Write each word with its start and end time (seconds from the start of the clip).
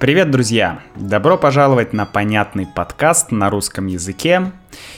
Привет, 0.00 0.30
друзья! 0.30 0.80
Добро 0.96 1.36
пожаловать 1.36 1.92
на 1.92 2.06
понятный 2.06 2.66
подкаст 2.66 3.32
на 3.32 3.50
русском 3.50 3.86
языке. 3.86 4.50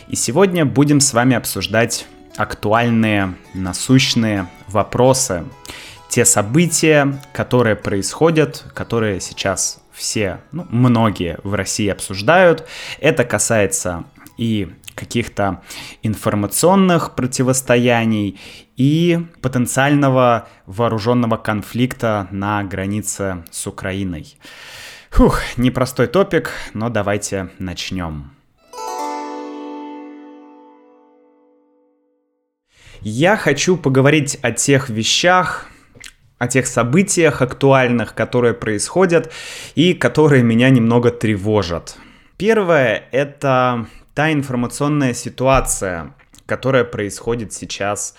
И 0.07 0.15
сегодня 0.15 0.65
будем 0.65 1.01
с 1.01 1.13
вами 1.13 1.35
обсуждать 1.35 2.07
актуальные, 2.37 3.35
насущные 3.53 4.47
вопросы. 4.69 5.43
Те 6.09 6.25
события, 6.25 7.19
которые 7.33 7.75
происходят, 7.75 8.65
которые 8.75 9.21
сейчас 9.21 9.81
все, 9.91 10.39
ну, 10.53 10.69
многие 10.71 11.41
в 11.43 11.55
России 11.55 11.89
обсуждают. 11.89 12.69
Это 13.01 13.25
касается 13.25 14.05
и 14.39 14.73
каких-то 14.95 15.63
информационных 16.05 17.17
противостояний 17.17 18.39
и 18.77 19.27
потенциального 19.41 20.47
вооруженного 20.67 21.39
конфликта 21.39 22.29
на 22.31 22.63
границе 22.63 23.45
с 23.51 23.67
Украиной. 23.67 24.37
Фух, 25.13 25.43
непростой 25.59 26.07
топик, 26.07 26.53
но 26.73 26.89
давайте 26.89 27.51
начнем. 27.59 28.31
Я 33.03 33.37
хочу 33.37 33.77
поговорить 33.77 34.39
о 34.41 34.53
тех 34.53 34.89
вещах, 34.89 35.67
о 36.39 36.49
тех 36.49 36.67
событиях 36.67 37.43
актуальных, 37.43 38.15
которые 38.15 38.55
происходят 38.55 39.31
и 39.75 39.93
которые 39.93 40.43
меня 40.43 40.71
немного 40.71 41.11
тревожат. 41.11 41.99
Первое— 42.39 43.05
это 43.13 43.87
та 44.15 44.33
информационная 44.33 45.13
ситуация, 45.13 46.15
которая 46.47 46.85
происходит 46.85 47.53
сейчас, 47.53 48.15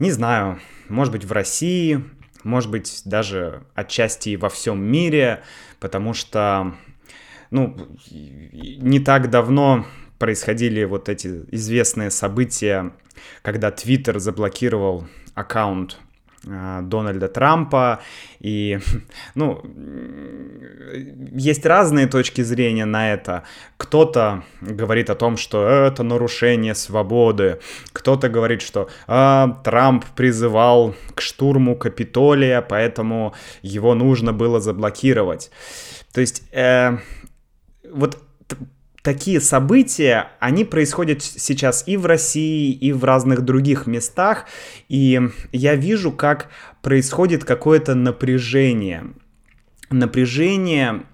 не 0.00 0.10
знаю, 0.10 0.58
может 0.88 1.12
быть 1.12 1.24
в 1.24 1.30
России, 1.30 2.02
может 2.44 2.70
быть 2.70 3.02
даже 3.04 3.64
отчасти 3.74 4.36
во 4.36 4.48
всем 4.48 4.82
мире, 4.82 5.42
потому 5.80 6.14
что, 6.14 6.74
ну, 7.50 7.76
не 8.10 9.00
так 9.00 9.30
давно 9.30 9.86
происходили 10.18 10.84
вот 10.84 11.08
эти 11.08 11.44
известные 11.50 12.10
события, 12.10 12.92
когда 13.42 13.70
Твиттер 13.70 14.18
заблокировал 14.18 15.06
аккаунт 15.34 15.98
Дональда 16.44 17.28
Трампа. 17.28 18.00
И, 18.40 18.78
ну, 19.34 19.62
есть 21.32 21.66
разные 21.66 22.06
точки 22.06 22.42
зрения 22.42 22.84
на 22.84 23.12
это. 23.12 23.44
Кто-то 23.76 24.44
говорит 24.60 25.10
о 25.10 25.14
том, 25.14 25.36
что 25.36 25.66
это 25.66 26.02
нарушение 26.02 26.74
свободы. 26.74 27.60
Кто-то 27.92 28.28
говорит, 28.28 28.62
что 28.62 28.88
а, 29.06 29.60
Трамп 29.64 30.04
призывал 30.16 30.94
к 31.14 31.20
штурму 31.20 31.76
Капитолия, 31.76 32.60
поэтому 32.62 33.34
его 33.62 33.94
нужно 33.94 34.32
было 34.32 34.60
заблокировать. 34.60 35.50
То 36.12 36.20
есть, 36.20 36.42
э, 36.52 36.98
вот 37.90 38.18
такие 39.04 39.38
события, 39.38 40.30
они 40.40 40.64
происходят 40.64 41.22
сейчас 41.22 41.86
и 41.86 41.98
в 41.98 42.06
России, 42.06 42.72
и 42.72 42.90
в 42.90 43.04
разных 43.04 43.42
других 43.42 43.86
местах, 43.86 44.46
и 44.88 45.20
я 45.52 45.74
вижу, 45.74 46.10
как 46.10 46.48
происходит 46.80 47.44
какое-то 47.44 47.94
напряжение. 47.94 49.12
Напряжение, 49.90 51.04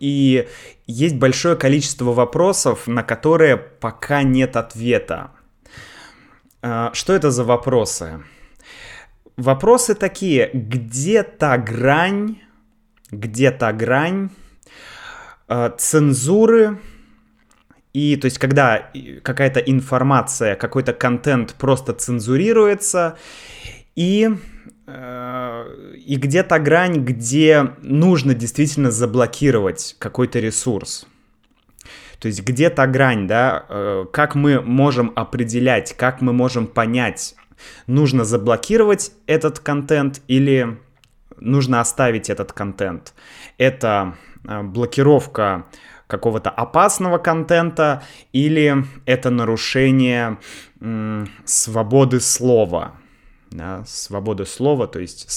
и 0.00 0.48
есть 0.86 1.16
большое 1.16 1.54
количество 1.54 2.14
вопросов, 2.14 2.86
на 2.86 3.02
которые 3.02 3.58
пока 3.58 4.22
нет 4.22 4.56
ответа. 4.56 5.30
А, 6.62 6.92
что 6.94 7.12
это 7.12 7.30
за 7.30 7.44
вопросы? 7.44 8.24
Вопросы 9.36 9.94
такие, 9.94 10.48
где 10.54 11.22
та 11.22 11.58
грань, 11.58 12.38
где 13.10 13.50
та 13.50 13.74
грань 13.74 14.30
а, 15.46 15.68
цензуры, 15.68 16.78
и 17.94 18.16
то 18.16 18.26
есть, 18.26 18.38
когда 18.38 18.90
какая-то 19.22 19.60
информация, 19.60 20.56
какой-то 20.56 20.92
контент 20.92 21.54
просто 21.54 21.92
цензурируется, 21.92 23.16
и, 23.94 24.28
э, 24.88 25.94
и 26.04 26.16
где-то 26.16 26.58
грань, 26.58 27.04
где 27.04 27.70
нужно 27.82 28.34
действительно 28.34 28.90
заблокировать 28.90 29.94
какой-то 30.00 30.40
ресурс. 30.40 31.06
То 32.18 32.26
есть 32.26 32.42
где 32.42 32.68
то 32.68 32.84
грань, 32.88 33.28
да, 33.28 33.64
э, 33.68 34.06
как 34.12 34.34
мы 34.34 34.60
можем 34.60 35.12
определять, 35.14 35.96
как 35.96 36.20
мы 36.20 36.32
можем 36.32 36.66
понять, 36.66 37.36
нужно 37.86 38.24
заблокировать 38.24 39.12
этот 39.28 39.60
контент 39.60 40.20
или 40.26 40.78
нужно 41.38 41.80
оставить 41.80 42.28
этот 42.28 42.52
контент. 42.52 43.14
Это 43.56 44.16
э, 44.48 44.62
блокировка 44.62 45.66
какого-то 46.14 46.50
опасного 46.50 47.18
контента 47.18 48.02
или 48.32 48.84
это 49.04 49.30
нарушение 49.30 50.38
свободы 51.44 52.20
слова. 52.20 52.94
Да, 53.50 53.84
свободы 53.86 54.46
слова, 54.46 54.86
то 54.86 55.00
есть 55.00 55.28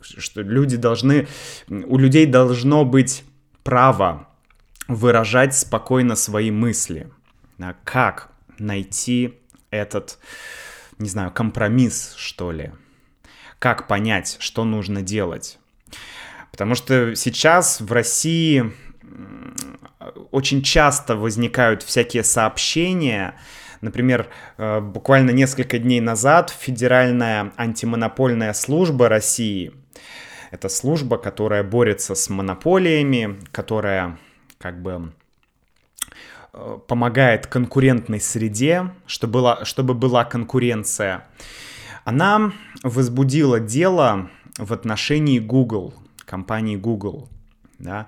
что 0.00 0.42
люди 0.42 0.76
должны, 0.76 1.26
у 1.68 1.98
людей 1.98 2.26
должно 2.26 2.84
быть 2.84 3.24
право 3.62 4.28
выражать 4.88 5.54
спокойно 5.56 6.16
свои 6.16 6.50
мысли. 6.50 7.10
Да, 7.58 7.76
как 7.84 8.30
найти 8.58 9.38
этот, 9.70 10.18
не 10.98 11.08
знаю, 11.08 11.30
компромисс, 11.30 12.14
что 12.16 12.50
ли? 12.50 12.72
Как 13.58 13.88
понять, 13.88 14.36
что 14.40 14.64
нужно 14.64 15.02
делать? 15.02 15.58
Потому 16.50 16.74
что 16.74 17.14
сейчас 17.14 17.80
в 17.80 17.92
России 17.92 18.72
очень 20.30 20.62
часто 20.62 21.16
возникают 21.16 21.82
всякие 21.82 22.24
сообщения, 22.24 23.34
Например, 23.80 24.28
э, 24.58 24.80
буквально 24.80 25.30
несколько 25.30 25.78
дней 25.78 26.00
назад 26.00 26.50
Федеральная 26.50 27.52
антимонопольная 27.56 28.52
служба 28.52 29.08
России, 29.08 29.72
это 30.50 30.68
служба, 30.68 31.16
которая 31.16 31.62
борется 31.62 32.14
с 32.14 32.28
монополиями, 32.28 33.38
которая 33.52 34.18
как 34.58 34.82
бы 34.82 35.12
э, 36.52 36.78
помогает 36.86 37.46
конкурентной 37.46 38.20
среде, 38.20 38.90
чтобы 39.06 39.32
была, 39.32 39.64
чтобы 39.64 39.94
была 39.94 40.24
конкуренция, 40.24 41.26
она 42.04 42.52
возбудила 42.82 43.60
дело 43.60 44.28
в 44.58 44.72
отношении 44.72 45.38
Google, 45.38 45.94
компании 46.26 46.76
Google. 46.76 47.30
Да? 47.80 48.06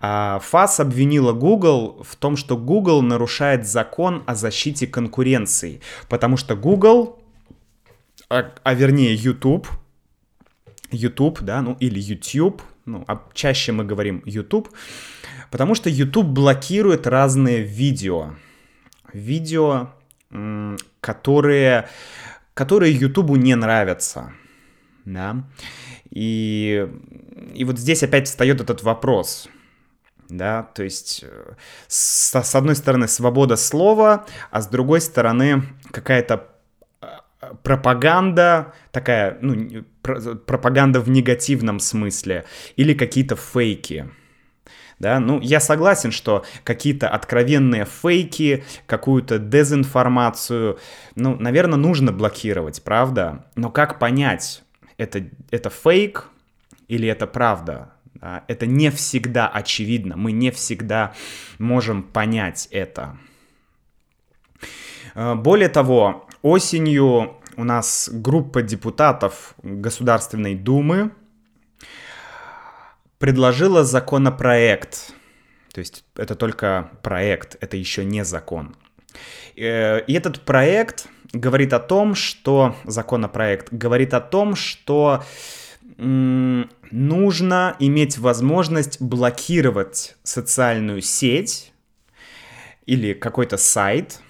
А 0.00 0.40
ФАС 0.40 0.80
обвинила 0.80 1.32
Google 1.32 2.02
в 2.02 2.16
том, 2.16 2.36
что 2.36 2.56
Google 2.56 3.02
нарушает 3.02 3.66
закон 3.66 4.24
о 4.26 4.34
защите 4.34 4.88
конкуренции, 4.88 5.80
потому 6.08 6.36
что 6.36 6.56
Google, 6.56 7.20
а, 8.28 8.52
а 8.64 8.74
вернее 8.74 9.14
YouTube, 9.14 9.68
YouTube, 10.90 11.40
да, 11.42 11.62
ну 11.62 11.76
или 11.78 12.00
YouTube, 12.00 12.62
ну, 12.84 13.04
а 13.06 13.22
чаще 13.32 13.70
мы 13.70 13.84
говорим 13.84 14.22
YouTube, 14.26 14.68
потому 15.52 15.76
что 15.76 15.88
YouTube 15.88 16.26
блокирует 16.26 17.06
разные 17.06 17.62
видео, 17.62 18.34
видео, 19.12 19.90
которые, 21.00 21.88
которые 22.54 22.92
YouTube 22.92 23.30
не 23.36 23.54
нравятся, 23.54 24.32
да, 25.04 25.44
и, 26.12 26.88
и 27.54 27.64
вот 27.64 27.78
здесь 27.78 28.02
опять 28.02 28.28
встает 28.28 28.60
этот 28.60 28.82
вопрос, 28.82 29.48
да, 30.28 30.62
то 30.74 30.82
есть 30.82 31.24
э, 31.26 31.54
с, 31.88 32.34
с 32.38 32.54
одной 32.54 32.76
стороны 32.76 33.08
свобода 33.08 33.56
слова, 33.56 34.26
а 34.50 34.60
с 34.60 34.66
другой 34.66 35.00
стороны 35.00 35.62
какая-то 35.90 36.48
э, 37.00 37.06
пропаганда, 37.62 38.74
такая, 38.90 39.38
ну, 39.40 39.84
пропаганда 40.02 41.00
в 41.00 41.08
негативном 41.08 41.80
смысле, 41.80 42.44
или 42.76 42.92
какие-то 42.92 43.34
фейки. 43.34 44.10
Да, 44.98 45.18
ну, 45.18 45.40
я 45.40 45.60
согласен, 45.60 46.12
что 46.12 46.44
какие-то 46.62 47.08
откровенные 47.08 47.86
фейки, 47.86 48.64
какую-то 48.86 49.38
дезинформацию, 49.38 50.78
ну, 51.16 51.36
наверное, 51.36 51.78
нужно 51.78 52.12
блокировать, 52.12 52.82
правда? 52.82 53.46
Но 53.56 53.70
как 53.70 53.98
понять, 53.98 54.62
это, 55.02 55.28
это 55.50 55.70
фейк 55.70 56.28
или 56.88 57.08
это 57.08 57.26
правда. 57.26 57.92
Это 58.46 58.66
не 58.66 58.90
всегда 58.90 59.48
очевидно, 59.48 60.16
мы 60.16 60.30
не 60.30 60.52
всегда 60.52 61.12
можем 61.58 62.04
понять 62.04 62.68
это. 62.70 63.18
Э, 65.14 65.34
более 65.34 65.68
того, 65.68 66.28
осенью 66.42 67.36
у 67.56 67.64
нас 67.64 68.08
группа 68.12 68.62
депутатов 68.62 69.54
Государственной 69.62 70.54
Думы 70.54 71.10
предложила 73.18 73.84
законопроект. 73.84 75.14
То 75.72 75.80
есть 75.80 76.04
это 76.16 76.34
только 76.34 76.90
проект, 77.02 77.56
это 77.60 77.76
еще 77.76 78.04
не 78.04 78.24
закон. 78.24 78.76
Э, 79.56 80.00
и 80.06 80.12
этот 80.12 80.42
проект 80.42 81.08
говорит 81.32 81.72
о 81.72 81.80
том, 81.80 82.14
что 82.14 82.76
законопроект 82.84 83.72
говорит 83.72 84.14
о 84.14 84.20
том, 84.20 84.54
что 84.54 85.24
нужно 85.96 87.76
иметь 87.78 88.18
возможность 88.18 89.00
блокировать 89.00 90.16
социальную 90.22 91.00
сеть 91.00 91.72
или 92.86 93.12
какой-то 93.12 93.56
сайт, 93.56 94.20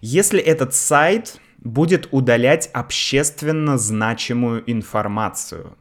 если 0.00 0.40
этот 0.40 0.74
сайт 0.74 1.40
будет 1.58 2.08
удалять 2.12 2.70
общественно 2.72 3.76
значимую 3.76 4.62
информацию. 4.70 5.76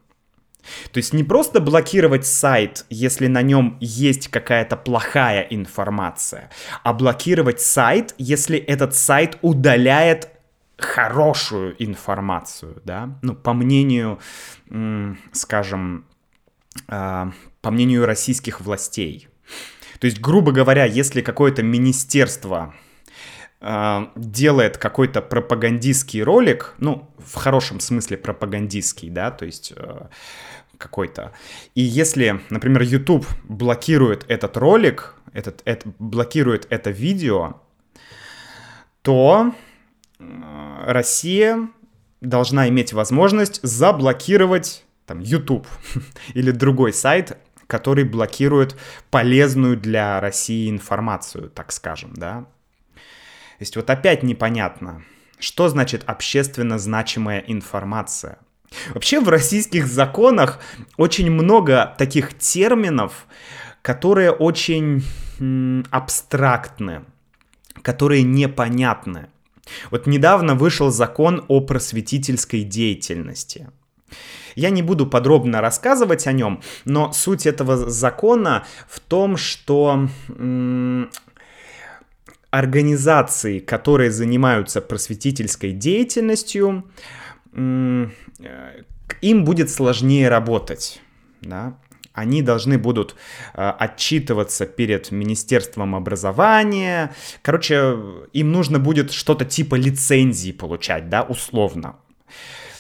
То 0.92 0.98
есть 0.98 1.14
не 1.14 1.24
просто 1.24 1.60
блокировать 1.60 2.26
сайт, 2.26 2.86
если 2.90 3.28
на 3.28 3.44
нем 3.44 3.78
есть 3.80 4.30
какая-то 4.30 4.78
плохая 4.78 5.42
информация, 5.42 6.50
а 6.84 6.94
блокировать 6.94 7.62
сайт, 7.62 8.16
если 8.18 8.58
этот 8.58 8.96
сайт 8.96 9.38
удаляет 9.44 10.30
хорошую 10.78 11.76
информацию, 11.84 12.82
да, 12.84 13.18
ну, 13.22 13.36
по 13.36 13.54
мнению, 13.54 14.20
скажем, 15.32 16.06
а, 16.88 17.32
по 17.62 17.72
мнению 17.72 18.06
российских 18.06 18.62
властей. 18.62 19.28
То 20.00 20.06
есть, 20.06 20.20
грубо 20.20 20.52
говоря, 20.52 20.86
если 20.86 21.22
какое-то 21.22 21.64
министерство 21.64 22.76
а, 23.62 24.12
делает 24.16 24.78
какой-то 24.78 25.22
пропагандистский 25.22 26.22
ролик, 26.22 26.76
ну, 26.78 27.10
в 27.18 27.36
хорошем 27.36 27.80
смысле 27.80 28.18
пропагандистский, 28.18 29.10
да, 29.10 29.32
то 29.32 29.46
есть 29.46 29.74
э, 29.76 30.08
какой-то. 30.78 31.32
И 31.74 31.82
если, 31.82 32.42
например, 32.50 32.84
YouTube 32.84 33.26
блокирует 33.46 34.26
этот 34.28 34.58
ролик, 34.58 35.16
этот, 35.34 35.62
это, 35.66 35.90
блокирует 35.98 36.68
это 36.70 36.92
видео, 36.92 37.62
то 39.02 39.56
Россия 40.20 41.70
должна 42.22 42.70
иметь 42.70 42.94
возможность 42.94 43.60
заблокировать 43.64 44.86
там 45.06 45.20
YouTube 45.20 45.68
или 46.34 46.52
другой 46.52 46.94
сайт, 46.94 47.38
который 47.68 48.04
блокирует 48.04 48.76
полезную 49.10 49.78
для 49.78 50.20
России 50.20 50.70
информацию, 50.70 51.50
так 51.50 51.72
скажем, 51.72 52.14
да. 52.14 52.46
То 52.94 53.62
есть 53.62 53.76
вот 53.76 53.90
опять 53.90 54.24
непонятно, 54.24 55.04
что 55.40 55.70
значит 55.70 56.04
общественно 56.06 56.78
значимая 56.78 57.40
информация. 57.40 58.40
Вообще 58.94 59.20
в 59.20 59.30
российских 59.30 59.88
законах 59.88 60.60
очень 60.98 61.32
много 61.32 61.96
таких 61.98 62.38
терминов, 62.38 63.26
которые 63.82 64.32
очень 64.32 65.04
абстрактны, 65.92 67.06
которые 67.82 68.24
непонятны. 68.24 69.30
Вот 69.92 70.08
недавно 70.08 70.56
вышел 70.56 70.92
закон 70.92 71.44
о 71.48 71.62
просветительской 71.62 72.64
деятельности. 72.64 73.70
Я 74.56 74.70
не 74.70 74.82
буду 74.82 75.06
подробно 75.06 75.62
рассказывать 75.62 76.28
о 76.28 76.32
нем, 76.32 76.62
но 76.86 77.12
суть 77.12 77.46
этого 77.46 77.90
закона 77.90 78.66
в 78.88 79.00
том, 79.00 79.36
что 79.38 80.08
м, 80.30 81.10
организации, 82.52 83.60
которые 83.60 84.12
занимаются 84.12 84.82
просветительской 84.82 85.72
деятельностью, 85.72 86.86
им 87.54 88.14
будет 89.22 89.70
сложнее 89.70 90.30
работать. 90.30 91.02
Да? 91.42 91.78
Они 92.16 92.42
должны 92.42 92.78
будут 92.78 93.16
э, 93.54 93.70
отчитываться 93.80 94.66
перед 94.66 95.12
Министерством 95.12 95.96
образования. 95.96 97.14
Короче, 97.42 97.98
им 98.34 98.52
нужно 98.52 98.80
будет 98.80 99.12
что-то 99.12 99.46
типа 99.46 99.76
лицензии 99.76 100.52
получать, 100.52 101.10
да, 101.10 101.22
условно. 101.22 101.98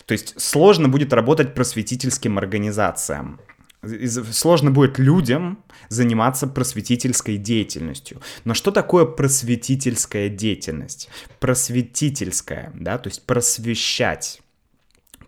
То 0.05 0.13
есть 0.13 0.39
сложно 0.41 0.87
будет 0.87 1.13
работать 1.13 1.53
просветительским 1.53 2.37
организациям 2.37 3.39
сложно 4.31 4.71
будет 4.71 4.99
людям 4.99 5.59
заниматься 5.89 6.47
просветительской 6.47 7.37
деятельностью. 7.37 8.21
Но 8.43 8.53
что 8.53 8.71
такое 8.71 9.05
просветительская 9.05 10.29
деятельность? 10.29 11.09
Просветительская, 11.39 12.71
да, 12.73 12.97
то 12.97 13.09
есть 13.09 13.25
просвещать. 13.25 14.41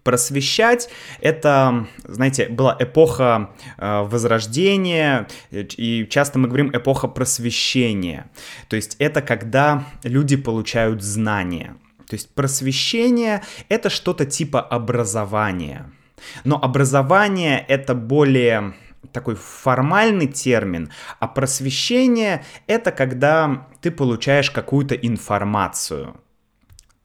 Просвещать— 0.08 0.90
это, 1.22 1.86
знаете, 2.06 2.48
была 2.48 2.78
эпоха 2.80 3.52
э, 3.78 4.04
Возрождения, 4.04 5.28
и 5.52 6.08
часто 6.10 6.40
мы 6.40 6.48
говорим 6.48 6.72
эпоха 6.74 7.10
просвещения. 7.10 8.32
То 8.70 8.78
есть 8.78 8.96
это 9.00 9.22
когда 9.22 9.84
люди 10.04 10.38
получают 10.38 11.04
знания. 11.04 11.76
То 12.08 12.14
есть 12.14 12.34
просвещение— 12.34 13.44
это 13.70 13.90
что-то 13.90 14.26
типа 14.26 14.62
образования— 14.62 15.92
но 16.44 16.56
образование 16.56 17.64
это 17.68 17.94
более 17.94 18.74
такой 19.12 19.36
формальный 19.36 20.28
термин, 20.28 20.90
а 21.20 21.28
просвещение 21.28 22.44
это 22.66 22.92
когда 22.92 23.68
ты 23.82 23.92
получаешь 23.92 24.52
какую-то 24.52 24.96
информацию. 24.96 26.16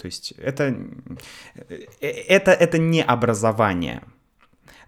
То 0.02 0.06
есть 0.06 0.32
это, 0.32 0.76
э, 2.00 2.06
это, 2.08 2.50
это 2.50 2.78
не 2.78 3.02
образование. 3.02 4.02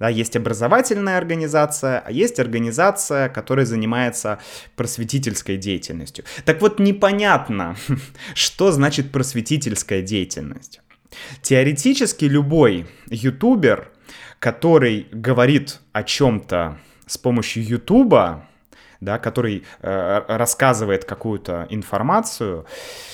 Да, 0.01 0.09
есть 0.09 0.35
образовательная 0.35 1.19
организация, 1.19 2.03
а 2.05 2.11
есть 2.11 2.41
организация, 2.41 3.29
которая 3.29 3.65
занимается 3.65 4.41
просветительской 4.75 5.57
деятельностью. 5.57 6.25
Так 6.45 6.61
вот, 6.61 6.81
непонятно, 6.81 7.77
что 8.35 8.73
значит 8.73 9.13
просветительская 9.13 10.03
деятельность. 10.03 10.81
Теоретически 11.43 12.25
любой 12.25 12.87
ютубер 13.07 13.93
который 14.41 15.09
говорит 15.11 15.81
о 15.95 16.03
чем-то 16.03 16.77
с 17.07 17.17
помощью 17.17 17.67
Ютуба, 17.67 18.47
да, 19.01 19.19
который 19.19 19.65
э, 19.81 20.21
рассказывает 20.29 21.07
какую-то 21.07 21.67
информацию, 21.71 22.67
э, 22.67 23.14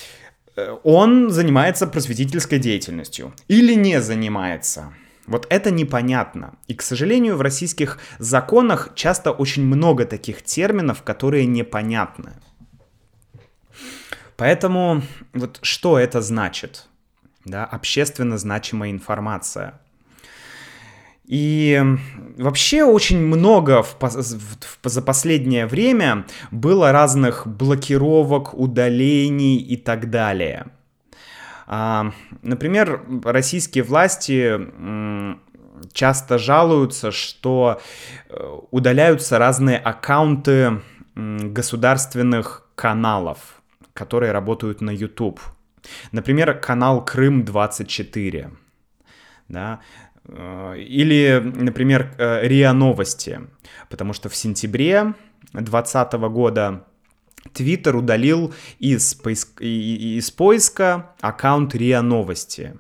он 0.83 1.31
занимается 1.31 1.87
просветительской 1.87 2.59
деятельностью 2.59 3.33
или 3.49 3.75
не 3.75 4.01
занимается. 4.01 4.93
Вот 5.27 5.47
это 5.49 5.71
непонятно. 5.71 6.55
И, 6.67 6.75
к 6.75 6.83
сожалению, 6.83 7.37
в 7.37 7.41
российских 7.41 7.99
законах 8.19 8.93
часто 8.95 9.31
очень 9.31 9.65
много 9.65 10.05
таких 10.05 10.43
терминов, 10.43 11.03
которые 11.03 11.47
непонятны. 11.47 12.33
Поэтому 14.37 15.03
вот 15.33 15.59
что 15.63 15.99
это 15.99 16.21
значит? 16.21 16.89
Да, 17.45 17.65
общественно 17.65 18.39
значимая 18.39 18.91
информация. 18.91 19.81
И 21.31 21.81
вообще 22.39 22.83
очень 22.83 23.21
много 23.21 23.85
в, 23.85 23.97
в, 24.01 24.09
в, 24.09 24.79
за 24.83 25.01
последнее 25.01 25.67
время 25.67 26.27
было 26.51 26.91
разных 26.91 27.47
блокировок, 27.47 28.53
удалений 28.53 29.59
и 29.59 29.77
так 29.77 30.11
далее. 30.11 30.67
А, 31.69 32.11
например, 32.43 33.05
российские 33.23 33.85
власти 33.85 34.59
часто 35.93 36.37
жалуются, 36.37 37.13
что 37.13 37.81
э, 38.29 38.59
удаляются 38.73 39.39
разные 39.39 39.79
аккаунты 39.79 40.81
государственных 41.15 42.69
каналов, 42.75 43.63
которые 43.93 44.33
работают 44.33 44.81
на 44.81 44.91
YouTube. 44.91 45.39
Например, 46.11 46.59
канал 46.59 47.05
Крым 47.05 47.45
24. 47.45 48.51
Да, 49.47 49.81
или, 50.33 51.41
например, 51.43 52.15
э, 52.19 52.47
РИА 52.47 52.73
Новости, 52.73 53.41
потому 53.89 54.13
что 54.13 54.29
в 54.29 54.37
сентябре 54.37 55.15
2020 55.53 56.13
года 56.31 56.85
Твиттер 57.53 57.97
удалил 57.97 58.55
из, 58.79 59.15
поиск... 59.15 59.61
из 59.61 60.31
поиска 60.31 61.15
аккаунт 61.21 61.75
РИА 61.75 62.03
Новости. 62.03 62.79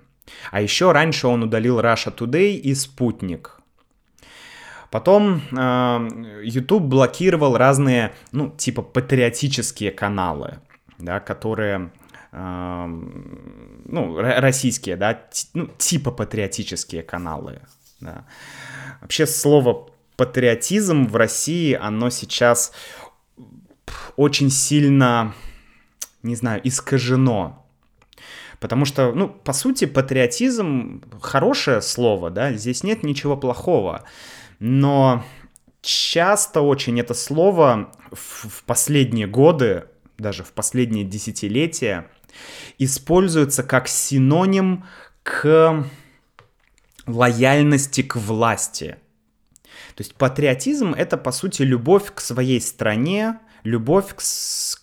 А 0.52 0.60
еще 0.60 0.92
раньше 0.92 1.26
он 1.26 1.42
удалил 1.42 1.80
Russia 1.80 2.14
Today 2.14 2.52
и 2.52 2.74
Спутник. 2.74 3.60
Потом 4.90 5.40
э, 5.52 6.08
YouTube 6.42 6.82
блокировал 6.82 7.56
разные, 7.56 8.12
ну, 8.32 8.50
типа 8.50 8.82
патриотические 8.82 9.92
каналы, 9.92 10.58
да, 10.98 11.20
которые 11.20 11.92
ну, 12.32 14.20
российские, 14.20 14.96
да, 14.96 15.22
ну, 15.54 15.68
типа 15.78 16.12
патриотические 16.12 17.02
каналы, 17.02 17.60
да. 18.00 18.24
Вообще 19.00 19.26
слово 19.26 19.90
патриотизм 20.16 21.06
в 21.06 21.16
России, 21.16 21.72
оно 21.74 22.10
сейчас 22.10 22.72
очень 24.16 24.50
сильно, 24.50 25.34
не 26.22 26.36
знаю, 26.36 26.60
искажено. 26.62 27.66
Потому 28.60 28.84
что, 28.84 29.12
ну, 29.12 29.28
по 29.28 29.54
сути, 29.54 29.86
патриотизм 29.86 31.02
хорошее 31.22 31.80
слово, 31.80 32.30
да, 32.30 32.52
здесь 32.52 32.84
нет 32.84 33.02
ничего 33.02 33.36
плохого. 33.36 34.04
Но 34.58 35.24
часто 35.80 36.60
очень 36.60 37.00
это 37.00 37.14
слово 37.14 37.92
в, 38.12 38.62
последние 38.64 39.26
годы, 39.26 39.86
даже 40.18 40.44
в 40.44 40.52
последние 40.52 41.04
десятилетия, 41.04 42.10
используется 42.78 43.62
как 43.62 43.88
синоним 43.88 44.84
к 45.22 45.84
лояльности 47.06 48.02
к 48.02 48.16
власти. 48.16 48.96
То 49.94 50.02
есть 50.02 50.14
патриотизм— 50.14 50.94
это, 50.96 51.16
по 51.16 51.32
сути, 51.32 51.62
любовь 51.62 52.12
к 52.14 52.20
своей 52.20 52.60
стране, 52.60 53.38
любовь 53.64 54.14
к, 54.14 54.22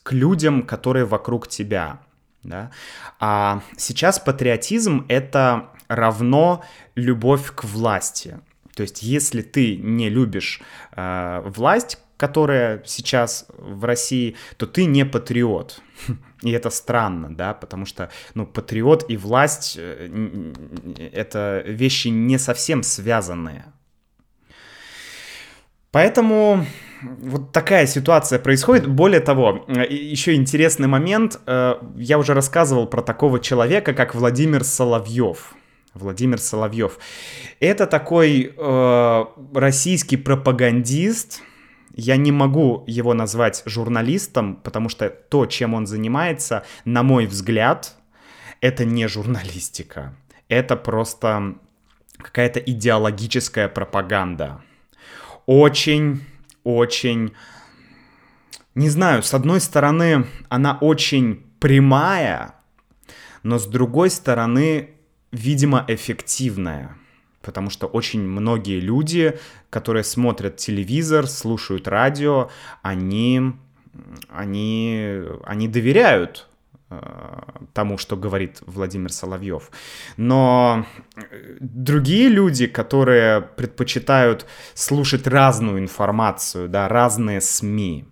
к 0.03 0.11
людям, 0.11 0.63
которые 0.63 1.05
вокруг 1.05 1.47
тебя. 1.47 2.01
Да? 2.43 2.71
А 3.19 3.61
сейчас 3.77 4.19
патриотизм— 4.19 5.05
это 5.09 5.69
равно 5.87 6.63
любовь 6.95 7.51
к 7.55 7.63
власти. 7.63 8.39
То 8.75 8.83
есть 8.83 9.01
если 9.01 9.41
ты 9.41 9.77
не 9.77 10.09
любишь 10.09 10.61
э, 10.95 11.41
власть, 11.45 11.97
которая 12.17 12.83
сейчас 12.85 13.45
в 13.57 13.85
России, 13.85 14.35
то 14.57 14.65
ты 14.65 14.85
не 14.85 15.05
патриот. 15.05 15.81
И 16.43 16.51
это 16.51 16.69
странно, 16.69 17.35
да, 17.35 17.53
потому 17.53 17.85
что, 17.85 18.09
ну, 18.35 18.45
патриот 18.45 19.09
и 19.09 19.17
власть 19.17 19.75
э,— 19.79 20.53
это 21.13 21.63
вещи 21.65 22.09
не 22.09 22.37
совсем 22.37 22.83
связанные. 22.83 23.65
Поэтому 25.91 26.63
вот 27.01 27.51
такая 27.51 27.87
ситуация 27.87 28.39
происходит. 28.39 28.87
Более 28.87 29.19
того, 29.19 29.65
э, 29.67 29.85
еще 29.91 30.35
интересный 30.35 30.87
момент. 30.87 31.39
Э, 31.45 31.75
я 31.95 32.17
уже 32.17 32.33
рассказывал 32.33 32.87
про 32.87 33.01
такого 33.01 33.39
человека, 33.39 33.93
как 33.93 34.15
Владимир 34.15 34.63
Соловьев. 34.63 35.53
Владимир 35.93 36.39
Соловьев. 36.39 36.99
Это 37.59 37.87
такой 37.87 38.53
э, 38.55 39.25
российский 39.53 40.17
пропагандист, 40.17 41.41
я 41.97 42.15
не 42.15 42.31
могу 42.31 42.83
его 42.87 43.13
назвать 43.13 43.63
журналистом, 43.65 44.55
потому 44.55 44.87
что 44.87 45.09
то, 45.09 45.47
чем 45.47 45.73
он 45.73 45.87
занимается, 45.87 46.63
на 46.85 47.03
мой 47.03 47.25
взгляд, 47.25 47.95
это 48.61 48.85
не 48.85 49.07
журналистика. 49.07 50.15
Это 50.47 50.77
просто 50.77 51.55
какая-то 52.17 52.59
идеологическая 52.59 53.67
пропаганда. 53.67 54.61
Очень, 55.47 56.23
очень... 56.63 57.33
Не 58.75 58.89
знаю, 58.89 59.23
с 59.23 59.33
одной 59.33 59.59
стороны, 59.59 60.27
она 60.49 60.77
очень 60.79 61.43
прямая, 61.59 62.53
но 63.41 63.57
с 63.57 63.65
другой 63.65 64.11
стороны, 64.11 64.91
видимо, 65.31 65.83
эффективная 65.87 66.95
потому 67.47 67.69
что 67.69 67.87
очень 67.87 68.27
многие 68.27 68.81
люди, 68.81 69.39
которые 69.69 70.03
смотрят 70.03 70.57
телевизор, 70.57 71.27
слушают 71.27 71.87
радио, 71.87 72.49
они, 72.81 73.53
они, 74.27 75.21
они 75.45 75.69
доверяют 75.69 76.49
э, 76.89 76.99
тому, 77.71 77.97
что 77.97 78.17
говорит 78.17 78.61
Владимир 78.65 79.13
Соловьев. 79.13 79.71
Но 80.17 80.85
другие 81.61 82.27
люди, 82.27 82.67
которые 82.67 83.39
предпочитают 83.39 84.45
слушать 84.73 85.25
разную 85.25 85.79
информацию, 85.79 86.67
да, 86.67 86.89
разные 86.89 87.39
СМИ, 87.39 88.09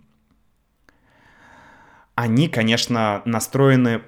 они, 2.16 2.48
конечно, 2.48 3.22
настроены 3.26 4.02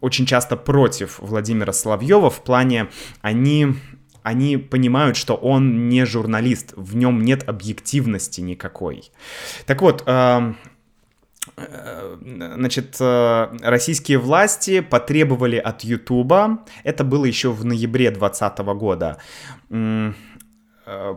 очень 0.00 0.26
часто 0.26 0.56
против 0.56 1.18
Владимира 1.18 1.72
Соловьева 1.72 2.28
в 2.28 2.42
плане, 2.42 2.88
они 3.22 3.74
они 4.22 4.56
понимают, 4.56 5.16
что 5.16 5.34
он 5.34 5.88
не 5.88 6.04
журналист, 6.04 6.72
в 6.76 6.96
нем 6.96 7.22
нет 7.22 7.48
объективности 7.48 8.40
никакой. 8.40 9.10
Так 9.66 9.82
вот, 9.82 10.02
э, 10.06 10.52
э, 11.56 12.16
значит, 12.56 12.96
э, 13.00 13.56
российские 13.62 14.18
власти 14.18 14.80
потребовали 14.80 15.56
от 15.56 15.84
Ютуба, 15.84 16.64
это 16.84 17.04
было 17.04 17.24
еще 17.24 17.50
в 17.50 17.64
ноябре 17.64 18.10
2020 18.10 18.58
года, 18.74 19.18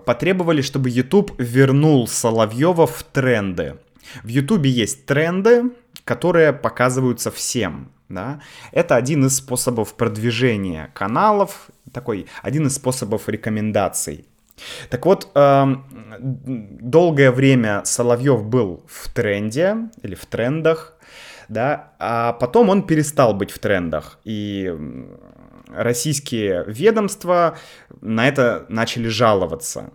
потребовали, 0.06 0.62
чтобы 0.62 0.90
YouTube 0.90 1.34
вернул 1.38 2.06
Соловьева 2.08 2.88
в 2.88 3.04
тренды. 3.04 3.78
В 4.24 4.28
Ютубе 4.28 4.70
есть 4.70 5.06
тренды, 5.06 5.72
которые 6.04 6.52
показываются 6.52 7.32
всем. 7.32 7.92
Да? 8.10 8.42
Это 8.72 8.96
один 8.98 9.26
из 9.26 9.38
способов 9.38 9.94
продвижения 9.96 10.92
каналов 10.94 11.70
такой 11.94 12.28
один 12.42 12.68
из 12.68 12.76
способов 12.76 13.30
рекомендаций. 13.30 14.26
Так 14.90 15.06
вот, 15.06 15.30
э, 15.34 15.66
долгое 16.20 17.32
время 17.32 17.82
Соловьев 17.86 18.44
был 18.44 18.84
в 18.88 19.12
тренде 19.12 19.90
или 20.04 20.16
в 20.16 20.26
трендах, 20.26 20.98
да, 21.48 21.94
а 22.00 22.34
потом 22.34 22.70
он 22.70 22.84
перестал 22.84 23.34
быть 23.34 23.52
в 23.52 23.60
трендах, 23.60 24.20
и 24.24 24.74
российские 25.68 26.64
ведомства 26.68 27.58
на 28.02 28.28
это 28.28 28.66
начали 28.70 29.08
жаловаться. 29.08 29.92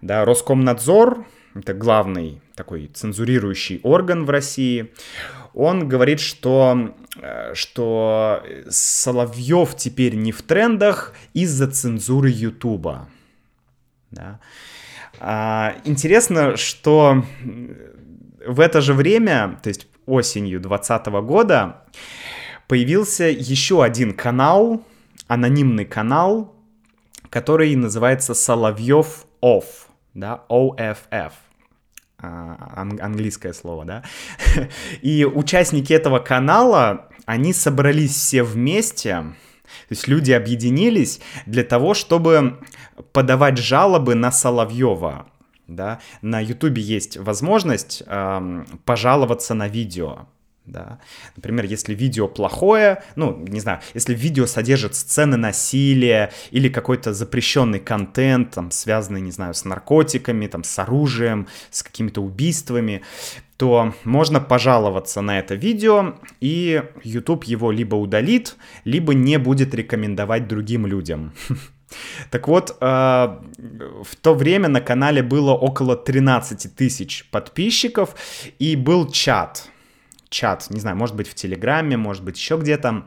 Да, 0.00 0.24
Роскомнадзор, 0.24 1.26
это 1.58 1.74
главный 1.74 2.40
такой 2.54 2.88
цензурирующий 2.88 3.80
орган 3.82 4.24
в 4.24 4.30
России, 4.30 4.92
он 5.54 5.88
говорит, 5.88 6.20
что, 6.20 6.94
э, 7.20 7.54
что 7.54 8.42
Соловьев 8.68 9.76
теперь 9.76 10.14
не 10.14 10.32
в 10.32 10.42
трендах 10.42 11.14
из-за 11.34 11.68
цензуры 11.70 12.30
Ютуба. 12.30 13.08
Да. 14.10 14.40
А, 15.20 15.76
интересно, 15.84 16.56
что 16.56 17.24
в 18.46 18.60
это 18.60 18.80
же 18.80 18.94
время, 18.94 19.58
то 19.62 19.68
есть 19.68 19.88
осенью 20.06 20.60
2020 20.60 21.06
года, 21.22 21.82
появился 22.66 23.24
еще 23.24 23.82
один 23.82 24.14
канал, 24.14 24.84
анонимный 25.26 25.84
канал, 25.84 26.54
который 27.30 27.74
называется 27.76 28.34
Соловьев 28.34 29.26
Off, 29.42 29.64
да, 30.14 30.44
OFF. 30.48 31.32
А, 32.20 32.86
английское 33.00 33.52
слово, 33.52 33.84
да. 33.84 34.02
И 35.02 35.24
участники 35.24 35.92
этого 35.92 36.18
канала, 36.18 37.08
они 37.26 37.52
собрались 37.52 38.12
все 38.12 38.42
вместе, 38.42 39.24
то 39.88 39.92
есть 39.92 40.08
люди 40.08 40.32
объединились 40.32 41.20
для 41.46 41.62
того, 41.62 41.94
чтобы 41.94 42.58
подавать 43.12 43.58
жалобы 43.58 44.14
на 44.14 44.32
Соловьева. 44.32 45.26
Да? 45.66 46.00
На 46.22 46.40
Ютубе 46.40 46.82
есть 46.82 47.18
возможность 47.18 48.02
эм, 48.06 48.66
пожаловаться 48.84 49.54
на 49.54 49.68
видео 49.68 50.26
да. 50.68 50.98
Например, 51.36 51.64
если 51.64 51.94
видео 51.94 52.28
плохое, 52.28 53.02
ну, 53.16 53.36
не 53.48 53.60
знаю, 53.60 53.80
если 53.94 54.14
видео 54.14 54.46
содержит 54.46 54.94
сцены 54.94 55.36
насилия 55.36 56.32
или 56.50 56.68
какой-то 56.68 57.12
запрещенный 57.12 57.80
контент, 57.80 58.52
там, 58.52 58.70
связанный, 58.70 59.20
не 59.20 59.30
знаю, 59.30 59.54
с 59.54 59.64
наркотиками, 59.64 60.46
там, 60.46 60.64
с 60.64 60.78
оружием, 60.78 61.48
с 61.70 61.82
какими-то 61.82 62.22
убийствами, 62.22 63.02
то 63.56 63.92
можно 64.04 64.40
пожаловаться 64.40 65.20
на 65.20 65.40
это 65.40 65.56
видео, 65.56 66.14
и 66.40 66.82
YouTube 67.02 67.44
его 67.44 67.72
либо 67.72 67.96
удалит, 67.96 68.56
либо 68.84 69.14
не 69.14 69.36
будет 69.38 69.74
рекомендовать 69.74 70.46
другим 70.48 70.86
людям. 70.86 71.32
Так 72.30 72.48
вот, 72.48 72.76
э, 72.80 72.84
в 72.84 74.16
то 74.20 74.34
время 74.34 74.68
на 74.68 74.82
канале 74.82 75.22
было 75.22 75.52
около 75.52 75.96
13 75.96 76.74
тысяч 76.74 77.26
подписчиков, 77.30 78.14
и 78.58 78.76
был 78.76 79.10
чат, 79.10 79.70
чат, 80.30 80.66
не 80.70 80.80
знаю, 80.80 80.96
может 80.96 81.16
быть 81.16 81.28
в 81.28 81.34
Телеграме, 81.34 81.96
может 81.96 82.24
быть 82.24 82.36
еще 82.36 82.56
где-то. 82.56 83.04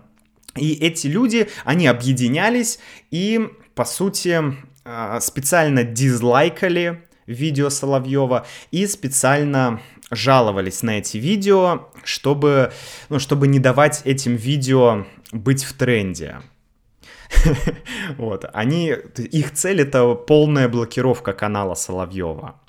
И 0.56 0.74
эти 0.74 1.08
люди, 1.08 1.50
они 1.64 1.88
объединялись 1.88 2.80
и, 3.10 3.50
по 3.74 3.86
сути, 3.86 4.42
а, 4.84 5.20
специально 5.20 5.84
дизлайкали 5.84 7.04
видео 7.26 7.70
Соловьева 7.70 8.46
и 8.72 8.86
специально 8.88 9.82
жаловались 10.10 10.84
на 10.84 11.00
эти 11.00 11.18
видео, 11.18 11.90
чтобы, 12.04 12.74
ну, 13.10 13.20
чтобы 13.20 13.48
не 13.48 13.60
давать 13.60 14.02
этим 14.04 14.36
видео 14.36 15.06
быть 15.32 15.64
в 15.64 15.74
тренде. 15.74 16.42
Вот, 18.18 18.46
они, 18.54 18.94
их 19.18 19.54
цель 19.54 19.82
это 19.82 20.16
полная 20.16 20.68
блокировка 20.68 21.32
канала 21.32 21.76
Соловьева. 21.76 22.61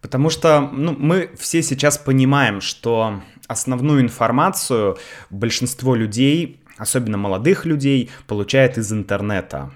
Потому 0.00 0.30
что 0.30 0.60
ну, 0.60 0.94
мы 0.96 1.30
все 1.36 1.62
сейчас 1.62 1.98
понимаем, 1.98 2.60
что 2.60 3.20
основную 3.48 4.00
информацию 4.00 4.96
большинство 5.30 5.94
людей, 5.94 6.60
особенно 6.76 7.16
молодых 7.16 7.64
людей, 7.64 8.10
получает 8.26 8.78
из 8.78 8.92
интернета. 8.92 9.72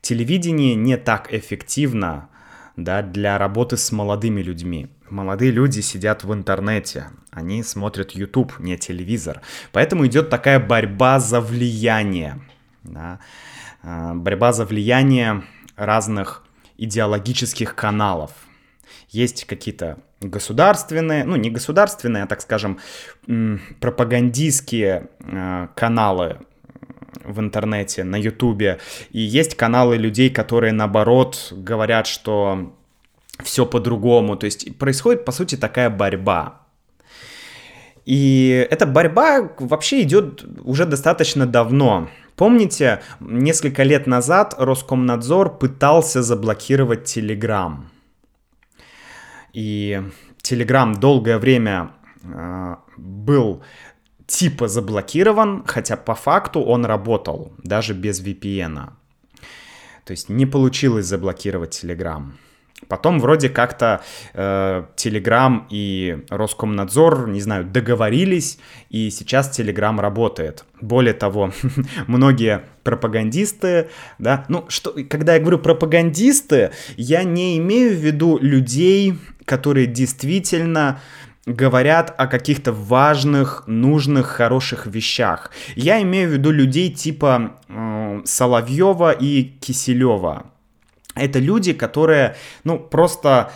Телевидение 0.00 0.74
не 0.74 0.96
так 0.96 1.32
эффективно 1.32 2.28
да, 2.76 3.02
для 3.02 3.38
работы 3.38 3.76
с 3.76 3.92
молодыми 3.92 4.40
людьми. 4.42 4.88
Молодые 5.08 5.50
люди 5.50 5.80
сидят 5.80 6.24
в 6.24 6.32
интернете, 6.32 7.08
они 7.30 7.62
смотрят 7.62 8.12
YouTube, 8.12 8.58
не 8.58 8.76
телевизор. 8.76 9.40
Поэтому 9.72 10.06
идет 10.06 10.30
такая 10.30 10.58
борьба 10.60 11.20
за 11.20 11.40
влияние. 11.40 12.40
Да? 12.84 13.18
А, 13.82 14.14
борьба 14.14 14.52
за 14.52 14.64
влияние 14.64 15.42
разных 15.76 16.44
идеологических 16.78 17.74
каналов. 17.74 18.30
Есть 19.08 19.44
какие-то 19.44 19.98
государственные, 20.20 21.24
ну 21.24 21.36
не 21.36 21.50
государственные, 21.50 22.24
а 22.24 22.26
так 22.26 22.40
скажем, 22.40 22.78
пропагандистские 23.80 25.08
э, 25.20 25.68
каналы 25.74 26.38
в 27.24 27.40
интернете, 27.40 28.04
на 28.04 28.16
ютубе, 28.16 28.78
и 29.10 29.20
есть 29.20 29.56
каналы 29.56 29.96
людей, 29.96 30.30
которые 30.30 30.72
наоборот 30.72 31.52
говорят, 31.52 32.06
что 32.06 32.72
все 33.42 33.66
по-другому. 33.66 34.36
То 34.36 34.44
есть 34.46 34.76
происходит, 34.78 35.24
по 35.24 35.32
сути, 35.32 35.56
такая 35.56 35.90
борьба. 35.90 36.60
И 38.04 38.66
эта 38.70 38.86
борьба 38.86 39.50
вообще 39.58 40.02
идет 40.02 40.44
уже 40.64 40.86
достаточно 40.86 41.46
давно. 41.46 42.08
Помните, 42.36 43.02
несколько 43.20 43.82
лет 43.82 44.06
назад 44.06 44.54
Роскомнадзор 44.56 45.58
пытался 45.58 46.22
заблокировать 46.22 47.04
Telegram. 47.04 47.84
И 49.52 50.02
Telegram 50.42 50.98
долгое 50.98 51.38
время 51.38 51.92
э, 52.22 52.76
был 52.96 53.62
типа 54.26 54.68
заблокирован, 54.68 55.64
хотя 55.66 55.96
по 55.96 56.14
факту 56.14 56.60
он 56.60 56.84
работал, 56.84 57.52
даже 57.64 57.94
без 57.94 58.22
VPN. 58.22 58.90
То 60.04 60.12
есть 60.12 60.28
не 60.28 60.46
получилось 60.46 61.06
заблокировать 61.06 61.84
Telegram. 61.84 62.32
Потом 62.88 63.20
вроде 63.20 63.48
как-то 63.48 64.02
э, 64.34 64.84
и 65.70 66.18
Роскомнадзор, 66.28 67.28
не 67.28 67.40
знаю, 67.40 67.64
договорились, 67.64 68.58
и 68.88 69.10
сейчас 69.10 69.58
Telegram 69.58 70.00
работает. 70.00 70.64
Более 70.80 71.14
того, 71.14 71.52
многие 72.06 72.62
пропагандисты, 72.82 73.88
да, 74.18 74.44
ну 74.48 74.64
что, 74.68 74.94
когда 75.08 75.34
я 75.34 75.40
говорю 75.40 75.58
пропагандисты, 75.58 76.72
я 76.96 77.22
не 77.22 77.58
имею 77.58 77.90
в 77.90 78.00
виду 78.00 78.38
людей, 78.40 79.18
которые 79.44 79.86
действительно 79.86 81.00
говорят 81.46 82.14
о 82.16 82.26
каких-то 82.26 82.72
важных, 82.72 83.64
нужных, 83.66 84.26
хороших 84.26 84.86
вещах. 84.86 85.50
Я 85.74 86.02
имею 86.02 86.28
в 86.28 86.32
виду 86.32 86.50
людей 86.50 86.92
типа 86.92 87.56
э, 87.68 88.20
Соловьева 88.24 89.12
и 89.12 89.44
Киселева. 89.60 90.49
Это 91.20 91.38
люди, 91.38 91.72
которые, 91.72 92.36
ну, 92.64 92.78
просто 92.78 93.52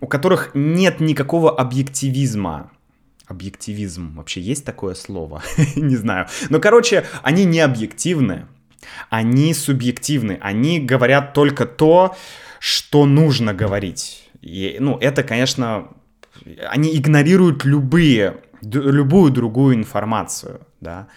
у 0.00 0.06
которых 0.06 0.50
нет 0.54 1.00
никакого 1.00 1.50
объективизма. 1.50 2.70
Объективизм 3.26 4.14
вообще 4.16 4.40
есть 4.40 4.64
такое 4.64 4.94
слово? 4.94 5.42
не 5.76 5.96
знаю. 5.96 6.26
Но, 6.50 6.60
короче, 6.60 7.06
они 7.22 7.44
не 7.44 7.60
объективны. 7.60 8.46
Они 9.08 9.54
субъективны. 9.54 10.38
Они 10.40 10.78
говорят 10.78 11.32
только 11.32 11.64
то, 11.64 12.14
что 12.58 13.06
нужно 13.06 13.54
говорить. 13.54 14.28
И, 14.42 14.76
ну, 14.78 14.98
это, 14.98 15.22
конечно, 15.22 15.88
они 16.68 16.94
игнорируют 16.96 17.64
любые, 17.64 18.42
любую 18.62 19.32
другую 19.32 19.74
информацию, 19.76 20.60
да. 20.80 21.08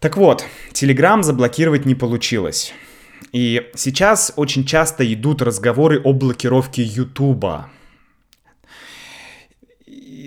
Так 0.00 0.16
вот, 0.16 0.44
Telegram 0.72 1.22
заблокировать 1.22 1.86
не 1.86 1.94
получилось. 1.94 2.74
И 3.32 3.70
сейчас 3.74 4.32
очень 4.36 4.64
часто 4.64 5.10
идут 5.12 5.42
разговоры 5.42 6.00
о 6.02 6.12
блокировке 6.12 6.82
Ютуба. 6.82 7.70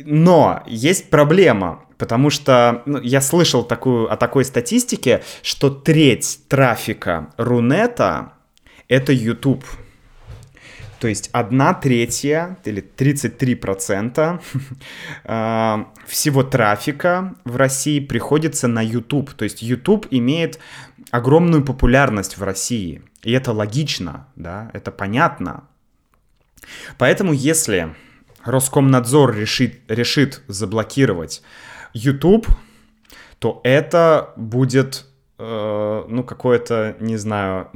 Но 0.06 0.64
есть 0.68 1.10
проблема, 1.10 1.86
потому 1.98 2.30
что 2.30 2.82
ну, 2.86 3.00
я 3.02 3.22
слышал 3.22 3.64
такую, 3.64 4.12
о 4.12 4.18
такой 4.18 4.46
статистике, 4.46 5.24
что 5.44 5.70
треть 5.70 6.40
трафика 6.48 7.34
Рунета— 7.38 8.34
это 8.88 9.14
YouTube. 9.14 9.64
То 11.02 11.08
есть 11.08 11.32
одна 11.34 11.74
третья 11.74 12.60
или 12.64 12.80
33 12.80 13.56
процента 13.56 14.40
а, 15.24 15.92
всего 16.06 16.44
трафика 16.44 17.34
в 17.44 17.56
России 17.56 18.00
приходится 18.00 18.68
на 18.68 18.84
YouTube. 18.84 19.34
То 19.34 19.44
есть 19.44 19.64
YouTube 19.64 20.06
имеет 20.12 20.60
огромную 21.10 21.66
популярность 21.66 22.38
в 22.38 22.44
России. 22.44 23.02
И 23.24 23.32
это 23.32 23.52
логично, 23.52 24.28
да, 24.36 24.70
это 24.74 24.92
понятно. 24.92 25.64
Поэтому 27.00 27.34
если 27.34 27.96
Роскомнадзор 28.44 29.36
решит, 29.36 29.80
решит 29.88 30.44
заблокировать 30.48 31.42
YouTube, 31.94 32.46
то 33.40 33.60
это 33.64 34.34
будет, 34.36 35.08
э, 35.40 36.04
ну, 36.08 36.24
какое-то, 36.24 36.96
не 37.00 37.18
знаю, 37.18 37.72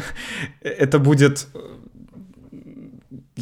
это 0.62 0.98
будет 0.98 1.48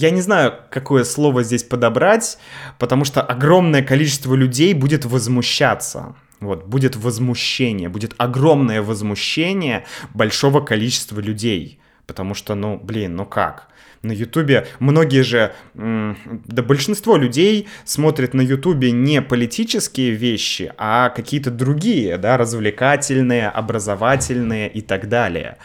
я 0.01 0.11
не 0.11 0.23
знаю, 0.23 0.55
какое 0.71 1.05
слово 1.05 1.43
здесь 1.43 1.63
подобрать, 1.63 2.39
потому 2.79 3.05
что 3.05 3.21
огромное 3.21 3.83
количество 3.83 4.35
людей 4.35 4.73
будет 4.73 5.05
возмущаться. 5.05 6.15
Вот, 6.41 6.67
будет 6.67 6.97
возмущение, 6.97 7.91
будет 7.91 8.15
огромное 8.17 8.81
возмущение 8.81 9.85
большого 10.15 10.63
количества 10.63 11.21
людей. 11.21 11.81
Потому 12.07 12.35
что, 12.35 12.55
ну, 12.55 12.81
блин, 12.83 13.15
ну 13.15 13.27
как? 13.27 13.69
На 14.03 14.13
Ютубе 14.13 14.67
многие 14.79 15.23
же, 15.23 15.53
да 15.75 16.63
большинство 16.63 17.19
людей 17.19 17.69
смотрят 17.85 18.33
на 18.33 18.41
Ютубе 18.41 18.91
не 18.91 19.21
политические 19.21 20.13
вещи, 20.13 20.73
а 20.79 21.11
какие-то 21.11 21.51
другие, 21.51 22.17
да, 22.17 22.39
развлекательные, 22.39 23.51
образовательные 23.51 24.71
и 24.71 24.81
так 24.81 25.11
далее. 25.11 25.59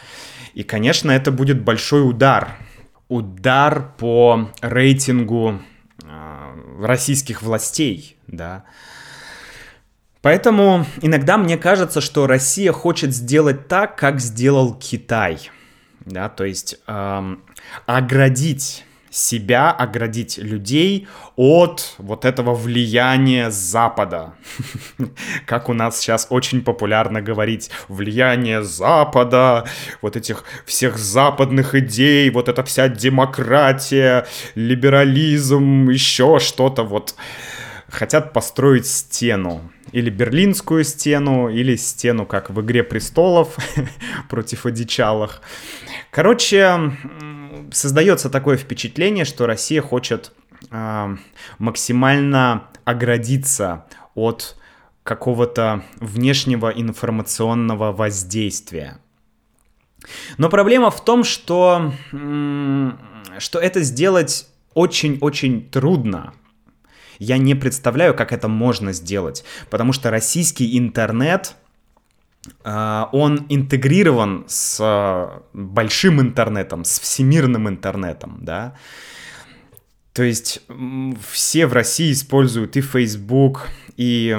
И, 0.52 0.62
конечно, 0.62 1.10
это 1.10 1.32
будет 1.32 1.62
большой 1.62 2.06
удар 2.06 2.58
удар 3.08 3.94
по 3.98 4.50
рейтингу 4.60 5.60
э, 6.02 6.84
российских 6.84 7.42
властей, 7.42 8.16
да. 8.26 8.64
Поэтому 10.22 10.84
иногда 11.02 11.38
мне 11.38 11.56
кажется, 11.56 12.00
что 12.00 12.26
Россия 12.26 12.72
хочет 12.72 13.14
сделать 13.14 13.68
так, 13.68 13.96
как 13.96 14.20
сделал 14.20 14.74
Китай, 14.74 15.50
да, 16.00 16.28
то 16.28 16.44
есть 16.44 16.80
эм, 16.88 17.44
оградить 17.86 18.84
себя, 19.16 19.70
оградить 19.70 20.36
людей 20.36 21.08
от 21.36 21.94
вот 21.98 22.24
этого 22.24 22.54
влияния 22.54 23.50
Запада. 23.50 24.34
Как 25.46 25.68
у 25.68 25.72
нас 25.72 25.98
сейчас 25.98 26.26
очень 26.30 26.62
популярно 26.62 27.22
говорить, 27.22 27.70
влияние 27.88 28.62
Запада, 28.62 29.66
вот 30.02 30.16
этих 30.16 30.44
всех 30.66 30.98
западных 30.98 31.74
идей, 31.74 32.28
вот 32.30 32.48
эта 32.48 32.62
вся 32.62 32.88
демократия, 32.88 34.26
либерализм, 34.54 35.88
еще 35.88 36.38
что-то 36.38 36.82
вот. 36.82 37.14
Хотят 37.88 38.32
построить 38.32 38.86
стену. 38.86 39.70
Или 39.92 40.10
Берлинскую 40.10 40.82
стену, 40.84 41.48
или 41.48 41.76
стену, 41.76 42.26
как 42.26 42.50
в 42.50 42.60
«Игре 42.60 42.82
престолов» 42.82 43.56
против 44.28 44.66
одичалых. 44.66 45.40
Короче, 46.10 46.92
создается 47.72 48.30
такое 48.30 48.56
впечатление, 48.56 49.24
что 49.24 49.46
Россия 49.46 49.82
хочет 49.82 50.32
э, 50.70 51.16
максимально 51.58 52.68
оградиться 52.84 53.86
от 54.14 54.56
какого-то 55.02 55.84
внешнего 56.00 56.68
информационного 56.70 57.92
воздействия. 57.92 58.98
Но 60.38 60.48
проблема 60.50 60.90
в 60.90 61.04
том, 61.04 61.24
что, 61.24 61.92
что 63.38 63.58
это 63.58 63.80
сделать 63.82 64.48
очень-очень 64.74 65.68
трудно. 65.70 66.34
Я 67.18 67.38
не 67.38 67.54
представляю, 67.54 68.14
как 68.14 68.32
это 68.32 68.46
можно 68.46 68.92
сделать, 68.92 69.44
потому 69.70 69.92
что 69.92 70.10
российский 70.10 70.78
интернет 70.78 71.56
он 72.64 73.46
интегрирован 73.48 74.44
с 74.46 74.78
а, 74.80 75.42
большим 75.52 76.20
интернетом, 76.20 76.84
с 76.84 76.98
всемирным 76.98 77.68
интернетом, 77.68 78.38
да. 78.42 78.74
То 80.12 80.22
есть 80.22 80.62
все 81.30 81.66
в 81.66 81.72
России 81.74 82.12
используют 82.12 82.76
и 82.76 82.80
Facebook, 82.80 83.68
и 83.96 84.34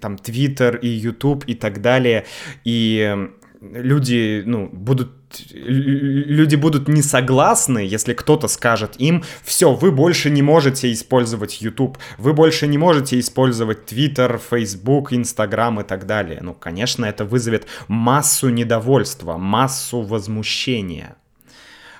там 0.00 0.14
Twitter, 0.16 0.78
и 0.80 0.88
YouTube, 0.88 1.44
и 1.46 1.54
так 1.54 1.82
далее, 1.82 2.24
и 2.64 3.28
люди, 3.60 4.42
ну, 4.46 4.68
будут 4.72 5.17
люди 5.52 6.56
будут 6.56 6.88
не 6.88 7.02
согласны, 7.02 7.78
если 7.78 8.14
кто-то 8.14 8.48
скажет 8.48 8.94
им, 8.98 9.24
все, 9.42 9.74
вы 9.74 9.92
больше 9.92 10.30
не 10.30 10.42
можете 10.42 10.92
использовать 10.92 11.60
YouTube, 11.60 11.98
вы 12.16 12.32
больше 12.32 12.66
не 12.66 12.78
можете 12.78 13.18
использовать 13.18 13.90
Twitter, 13.90 14.40
Facebook, 14.50 15.12
Instagram 15.12 15.80
и 15.80 15.84
так 15.84 16.06
далее. 16.06 16.40
Ну, 16.42 16.54
конечно, 16.54 17.04
это 17.04 17.24
вызовет 17.24 17.66
массу 17.88 18.48
недовольства, 18.48 19.36
массу 19.36 20.00
возмущения. 20.02 21.16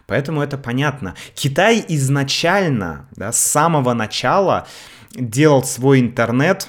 Поэтому 0.06 0.40
это 0.40 0.56
понятно. 0.56 1.14
Китай 1.34 1.84
изначально, 1.88 3.08
да, 3.14 3.30
с 3.30 3.40
самого 3.40 3.92
начала 3.92 4.66
делал 5.14 5.62
свой 5.64 6.00
интернет 6.00 6.66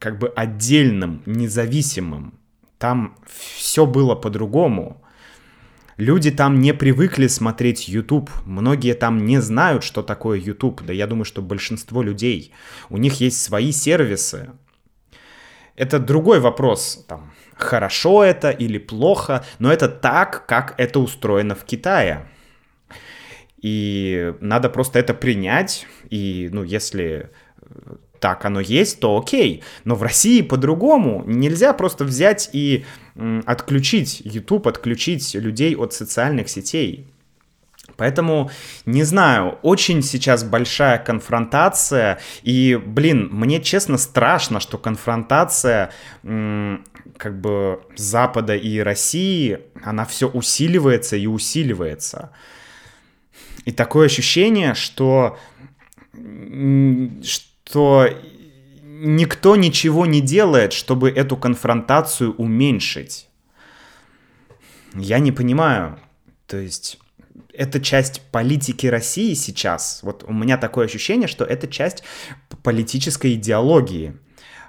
как 0.00 0.18
бы 0.18 0.28
отдельным, 0.28 1.22
независимым. 1.24 2.34
Там 2.78 3.16
все 3.56 3.86
было 3.86 4.16
по-другому. 4.16 5.03
Люди 5.96 6.30
там 6.30 6.60
не 6.60 6.74
привыкли 6.74 7.28
смотреть 7.28 7.88
YouTube. 7.88 8.30
Многие 8.44 8.94
там 8.94 9.24
не 9.24 9.40
знают, 9.40 9.84
что 9.84 10.02
такое 10.02 10.38
YouTube. 10.38 10.82
Да 10.82 10.92
я 10.92 11.06
думаю, 11.06 11.24
что 11.24 11.40
большинство 11.40 12.02
людей. 12.02 12.52
У 12.90 12.96
них 12.96 13.20
есть 13.20 13.40
свои 13.42 13.70
сервисы. 13.70 14.50
Это 15.76 15.98
другой 15.98 16.40
вопрос. 16.40 17.04
Там, 17.08 17.32
хорошо 17.56 18.24
это 18.24 18.50
или 18.50 18.78
плохо, 18.78 19.44
но 19.58 19.72
это 19.72 19.88
так, 19.88 20.46
как 20.46 20.74
это 20.78 20.98
устроено 20.98 21.54
в 21.54 21.64
Китае. 21.64 22.26
И 23.60 24.34
надо 24.40 24.68
просто 24.68 24.98
это 24.98 25.14
принять. 25.14 25.86
И, 26.10 26.48
ну, 26.52 26.64
если 26.64 27.30
так 28.24 28.46
оно 28.46 28.60
есть, 28.60 29.00
то 29.00 29.18
окей. 29.18 29.62
Но 29.84 29.96
в 29.96 30.02
России 30.02 30.40
по-другому. 30.40 31.24
Нельзя 31.26 31.74
просто 31.74 32.06
взять 32.06 32.48
и 32.54 32.86
отключить 33.44 34.22
YouTube, 34.24 34.66
отключить 34.66 35.34
людей 35.34 35.76
от 35.76 35.92
социальных 35.92 36.48
сетей. 36.48 37.06
Поэтому, 37.98 38.50
не 38.86 39.02
знаю, 39.02 39.58
очень 39.60 40.02
сейчас 40.02 40.42
большая 40.42 40.96
конфронтация, 40.96 42.18
и, 42.42 42.80
блин, 42.82 43.28
мне 43.30 43.60
честно 43.60 43.98
страшно, 43.98 44.58
что 44.58 44.78
конфронтация 44.78 45.90
как 46.22 47.40
бы 47.42 47.82
Запада 47.94 48.56
и 48.56 48.78
России, 48.78 49.58
она 49.84 50.06
все 50.06 50.28
усиливается 50.28 51.16
и 51.16 51.26
усиливается. 51.26 52.30
И 53.66 53.70
такое 53.70 54.06
ощущение, 54.06 54.72
что, 54.72 55.38
что 56.14 57.53
никто 57.72 59.56
ничего 59.56 60.06
не 60.06 60.20
делает, 60.20 60.72
чтобы 60.72 61.10
эту 61.10 61.36
конфронтацию 61.36 62.34
уменьшить. 62.34 63.28
Я 64.94 65.18
не 65.18 65.32
понимаю. 65.32 65.98
То 66.46 66.56
есть 66.56 66.98
это 67.52 67.80
часть 67.80 68.22
политики 68.30 68.86
России 68.86 69.34
сейчас. 69.34 70.00
Вот 70.02 70.24
у 70.26 70.32
меня 70.32 70.56
такое 70.56 70.86
ощущение, 70.86 71.28
что 71.28 71.44
это 71.44 71.68
часть 71.68 72.02
политической 72.62 73.34
идеологии. 73.34 74.14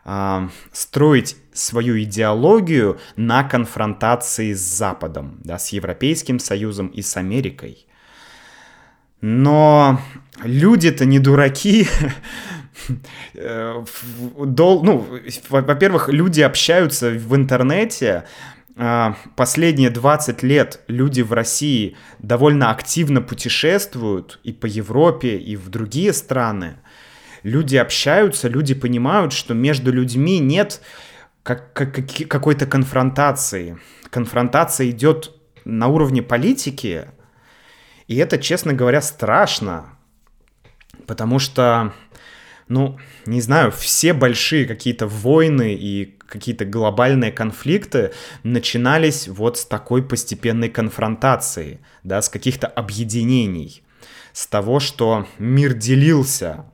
Э, 0.05 0.49
строить 0.71 1.35
свою 1.53 2.01
идеологию 2.01 2.99
на 3.15 3.43
конфронтации 3.43 4.53
с 4.53 4.61
Западом, 4.61 5.39
да, 5.43 5.57
с 5.57 5.69
Европейским 5.69 6.39
Союзом 6.39 6.87
и 6.87 7.01
с 7.01 7.17
Америкой. 7.17 7.87
Но 9.21 9.99
люди-то 10.43 11.05
не 11.05 11.19
дураки. 11.19 11.87
Э, 13.33 13.83
ну, 14.37 15.07
во-первых, 15.49 16.09
люди 16.09 16.41
общаются 16.41 17.09
в 17.09 17.35
интернете, 17.35 18.25
а, 18.77 19.15
последние 19.35 19.89
20 19.89 20.43
лет 20.43 20.81
люди 20.87 21.21
в 21.21 21.31
России 21.31 21.95
довольно 22.19 22.71
активно 22.71 23.21
путешествуют 23.21 24.39
и 24.43 24.51
по 24.51 24.65
Европе, 24.65 25.37
и 25.37 25.55
в 25.55 25.69
другие 25.69 26.11
страны. 26.11 26.77
Люди 27.43 27.77
общаются, 27.77 28.49
люди 28.49 28.73
понимают, 28.73 29.31
что 29.31 29.53
между 29.53 29.93
людьми 29.93 30.39
нет 30.39 30.81
как, 31.43 31.73
как, 31.73 31.93
какой-то 32.27 32.65
конфронтации. 32.65 33.77
Конфронтация 34.09 34.89
идет 34.89 35.31
на 35.63 35.87
уровне 35.87 36.21
политики, 36.21 37.05
и 38.07 38.17
это, 38.17 38.37
честно 38.37 38.73
говоря, 38.73 39.01
страшно, 39.01 39.97
потому 41.07 41.39
что, 41.39 41.93
ну, 42.67 42.97
не 43.25 43.41
знаю, 43.41 43.71
все 43.71 44.13
большие 44.13 44.65
какие-то 44.65 45.07
войны 45.07 45.75
и 45.75 46.15
какие-то 46.27 46.65
глобальные 46.65 47.31
конфликты 47.31 48.11
начинались 48.43 49.27
вот 49.27 49.57
с 49.57 49.65
такой 49.65 50.03
постепенной 50.03 50.69
конфронтации, 50.69 51.79
да, 52.03 52.21
с 52.21 52.29
каких-то 52.29 52.67
объединений, 52.67 53.83
с 54.33 54.47
того, 54.47 54.79
что 54.79 55.27
мир 55.37 55.73
делился 55.73 56.65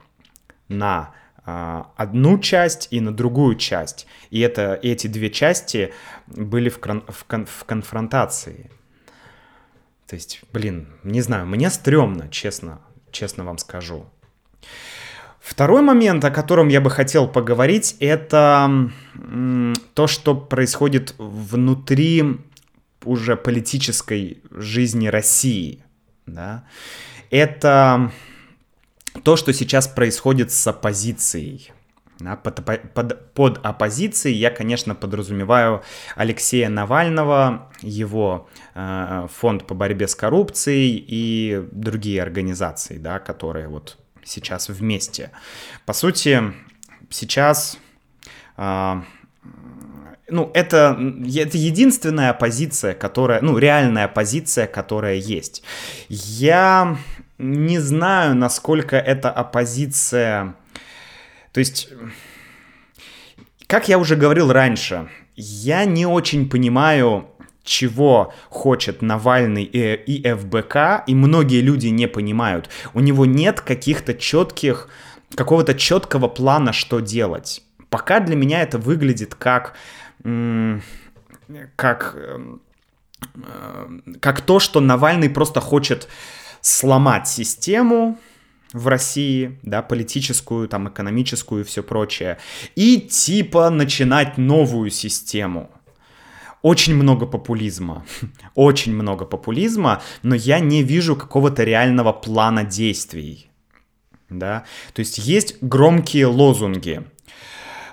на 0.70 1.14
э, 1.46 1.84
одну 1.98 2.40
часть 2.40 2.88
и 2.92 3.02
на 3.02 3.14
другую 3.14 3.56
часть, 3.56 4.08
и 4.30 4.40
это 4.40 4.80
эти 4.82 5.08
две 5.08 5.30
части 5.30 5.94
были 6.28 6.70
в, 6.70 6.80
кон, 6.80 7.04
в, 7.10 7.26
кон, 7.26 7.46
в 7.46 7.66
конфронтации. 7.66 8.72
То 10.08 10.16
есть, 10.16 10.42
блин, 10.52 10.88
не 11.04 11.22
знаю, 11.22 11.46
мне 11.46 11.70
стрёмно, 11.70 12.30
честно, 12.30 12.82
честно 13.12 13.44
вам 13.44 13.58
скажу. 13.58 14.06
Второй 15.42 15.82
момент, 15.82 16.24
о 16.24 16.30
котором 16.30 16.68
я 16.68 16.82
бы 16.82 16.92
хотел 16.92 17.28
поговорить, 17.28 17.96
это 18.00 18.92
то, 19.96 20.08
что 20.08 20.36
происходит 20.36 21.16
внутри 21.18 22.38
уже 23.04 23.36
политической 23.36 24.44
жизни 24.52 25.08
России. 25.08 25.84
Да? 26.28 26.64
Это 27.32 28.12
то, 29.24 29.36
что 29.36 29.52
сейчас 29.52 29.88
происходит 29.88 30.52
с 30.52 30.68
оппозицией. 30.68 31.72
Под, 32.44 32.64
под, 32.94 33.34
под 33.34 33.66
оппозицией 33.66 34.38
я, 34.38 34.52
конечно, 34.52 34.94
подразумеваю 34.94 35.82
Алексея 36.16 36.70
Навального, 36.70 37.72
его 37.82 38.48
э, 38.76 39.28
фонд 39.34 39.66
по 39.66 39.74
борьбе 39.74 40.08
с 40.08 40.14
коррупцией 40.14 41.04
и 41.08 41.68
другие 41.72 42.22
организации, 42.22 43.00
да, 43.00 43.18
которые 43.18 43.70
вот 43.70 43.98
сейчас 44.24 44.70
вместе. 44.70 45.32
По 45.86 45.94
сути, 45.94 46.54
сейчас... 47.10 47.78
Э, 48.58 49.02
ну, 50.30 50.50
это, 50.54 50.98
это 51.36 51.58
единственная 51.58 52.34
позиция, 52.34 52.94
которая, 52.94 53.42
ну, 53.42 53.58
реальная 53.58 54.08
позиция, 54.08 54.66
которая 54.66 55.16
есть. 55.16 55.62
Я 56.08 56.98
не 57.38 57.80
знаю, 57.80 58.36
насколько 58.36 58.96
эта 58.96 59.30
оппозиция... 59.30 60.56
То 61.52 61.60
есть, 61.60 61.90
как 63.68 63.90
я 63.90 63.98
уже 63.98 64.16
говорил 64.16 64.54
раньше, 64.54 65.10
я 65.36 65.86
не 65.86 66.06
очень 66.06 66.50
понимаю, 66.50 67.28
чего 67.64 68.34
хочет 68.50 69.02
Навальный 69.02 69.64
и, 69.64 70.22
ФБК, 70.24 71.04
и 71.08 71.16
многие 71.16 71.62
люди 71.62 71.88
не 71.88 72.08
понимают. 72.08 72.70
У 72.94 73.00
него 73.00 73.26
нет 73.26 73.62
каких-то 73.62 74.14
четких, 74.14 74.90
какого-то 75.36 75.76
четкого 75.76 76.28
плана, 76.28 76.74
что 76.74 77.00
делать. 77.00 77.64
Пока 77.90 78.20
для 78.20 78.36
меня 78.36 78.62
это 78.62 78.78
выглядит 78.78 79.36
как, 79.36 79.76
как, 81.76 82.16
э, 82.16 82.58
как 84.20 84.42
то, 84.42 84.60
что 84.60 84.80
Навальный 84.80 85.30
просто 85.30 85.60
хочет 85.60 86.08
сломать 86.62 87.28
систему, 87.28 88.18
в 88.74 88.88
России, 88.88 89.60
да, 89.64 89.82
политическую, 89.82 90.68
там, 90.70 90.88
экономическую 90.88 91.62
и 91.62 91.66
все 91.66 91.84
прочее, 91.84 92.38
и 92.76 93.02
типа 93.02 93.70
начинать 93.70 94.38
новую 94.38 94.90
систему 94.92 95.70
очень 96.62 96.96
много 96.96 97.26
популизма, 97.26 98.06
очень 98.56 98.94
много 98.94 99.26
популизма, 99.26 100.02
но 100.24 100.36
я 100.36 100.60
не 100.60 100.84
вижу 100.84 101.16
какого-то 101.16 101.64
реального 101.64 102.14
плана 102.14 102.64
действий, 102.64 103.50
да, 104.30 104.64
то 104.94 105.00
есть 105.00 105.18
есть 105.18 105.58
громкие 105.62 106.28
лозунги, 106.28 107.04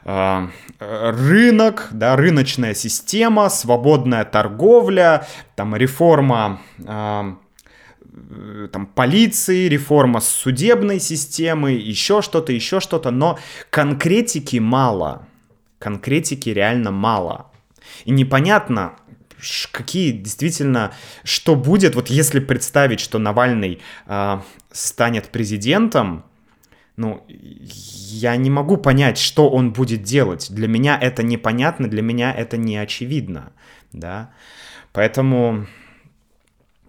а, 0.04 0.50
рынок, 0.78 1.88
да, 1.90 2.16
рыночная 2.16 2.74
система, 2.74 3.50
свободная 3.50 4.24
торговля, 4.24 5.26
там 5.54 5.76
реформа 5.76 6.60
а, 6.86 7.36
там 8.72 8.86
полиции, 8.86 9.68
реформа 9.68 10.20
судебной 10.20 11.00
системы, 11.00 11.72
еще 11.72 12.22
что-то, 12.22 12.52
еще 12.52 12.80
что-то, 12.80 13.10
но 13.10 13.38
конкретики 13.70 14.56
мало, 14.58 15.26
конкретики 15.78 16.50
реально 16.50 16.90
мало. 16.90 17.50
И 18.04 18.10
непонятно, 18.10 18.96
какие 19.70 20.12
действительно, 20.12 20.92
что 21.24 21.54
будет, 21.54 21.94
вот 21.94 22.10
если 22.10 22.40
представить, 22.40 23.00
что 23.00 23.18
Навальный 23.18 23.80
э, 24.06 24.40
станет 24.72 25.28
президентом, 25.30 26.24
ну, 26.96 27.24
я 27.28 28.36
не 28.36 28.50
могу 28.50 28.76
понять, 28.76 29.18
что 29.18 29.48
он 29.48 29.72
будет 29.72 30.02
делать. 30.02 30.48
Для 30.50 30.66
меня 30.66 30.98
это 31.00 31.22
непонятно, 31.22 31.88
для 31.88 32.02
меня 32.02 32.32
это 32.32 32.56
не 32.56 32.76
очевидно, 32.76 33.52
да. 33.92 34.30
Поэтому, 34.92 35.66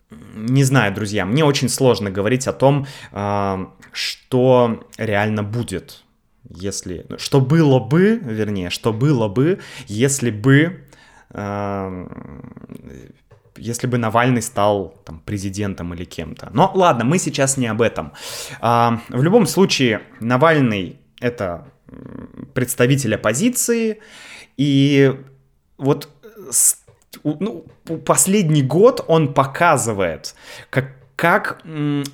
не 0.10 0.64
знаю, 0.64 0.96
друзья, 0.96 1.26
мне 1.26 1.46
очень 1.46 1.70
сложно 1.70 2.10
говорить 2.10 2.48
о 2.48 2.54
том, 2.54 2.88
э, 3.12 3.66
что 3.92 4.88
реально 4.98 5.44
будет, 5.44 6.04
если, 6.50 7.06
что 7.20 7.40
было 7.40 7.80
бы, 7.80 8.20
вернее, 8.24 8.72
что 8.72 8.92
было 8.92 9.28
бы, 9.28 9.60
если 9.88 10.32
бы 10.32 10.86
если 13.58 13.88
бы 13.88 13.98
Навальный 13.98 14.42
стал 14.42 14.96
там, 15.06 15.20
президентом 15.20 15.94
или 15.94 16.06
кем-то. 16.06 16.50
Но 16.54 16.72
ладно, 16.74 17.04
мы 17.06 17.20
сейчас 17.20 17.58
не 17.58 17.68
об 17.68 17.82
этом. 17.82 18.14
В 18.62 19.24
любом 19.24 19.46
случае, 19.46 20.02
Навальный 20.20 21.00
это 21.20 21.68
представитель 22.54 23.16
оппозиции, 23.16 24.00
и 24.58 25.14
вот 25.78 26.10
ну, 27.24 27.66
последний 28.06 28.64
год 28.64 29.04
он 29.08 29.34
показывает, 29.34 30.36
как, 30.70 30.96
как 31.16 31.62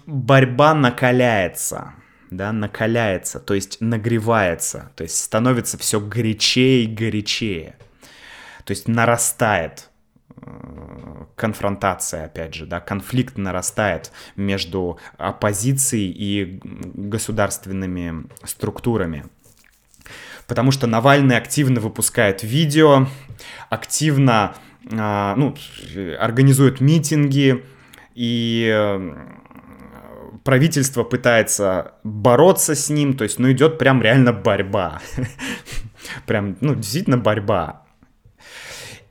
борьба 0.05 0.73
накаляется 0.73 1.93
да, 2.31 2.51
накаляется, 2.51 3.39
то 3.39 3.53
есть 3.53 3.77
нагревается, 3.79 4.91
то 4.95 5.03
есть 5.03 5.23
становится 5.23 5.77
все 5.77 5.99
горячее 5.99 6.83
и 6.83 6.87
горячее 6.87 7.75
то 8.65 8.71
есть 8.71 8.87
нарастает 8.87 9.89
конфронтация, 11.35 12.25
опять 12.25 12.53
же, 12.53 12.65
да, 12.65 12.79
конфликт 12.79 13.37
нарастает 13.37 14.11
между 14.35 14.99
оппозицией 15.17 16.11
и 16.11 16.59
государственными 16.63 18.25
структурами. 18.43 19.25
Потому 20.47 20.71
что 20.71 20.87
Навальный 20.87 21.37
активно 21.37 21.79
выпускает 21.79 22.43
видео, 22.43 23.07
активно 23.69 24.55
а, 24.91 25.35
ну, 25.35 25.55
организует 26.19 26.79
митинги, 26.79 27.63
и 28.13 28.71
э, 28.71 29.13
правительство 30.43 31.03
пытается 31.03 31.95
бороться 32.03 32.75
с 32.75 32.89
ним, 32.89 33.15
то 33.17 33.23
есть, 33.23 33.39
ну, 33.39 33.51
идет 33.51 33.77
прям 33.77 34.01
реально 34.01 34.31
борьба. 34.31 35.01
Прям, 36.27 36.55
ну, 36.61 36.75
действительно 36.75 37.17
борьба. 37.17 37.84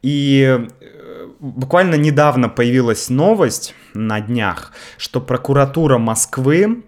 И 0.04 0.42
э, 0.42 1.28
буквально 1.40 1.94
недавно 1.94 2.50
появилась 2.50 3.08
новость 3.08 3.74
на 3.94 4.20
днях, 4.20 4.72
что 4.98 5.18
прокуратура 5.18 5.96
Москвы 5.96 6.84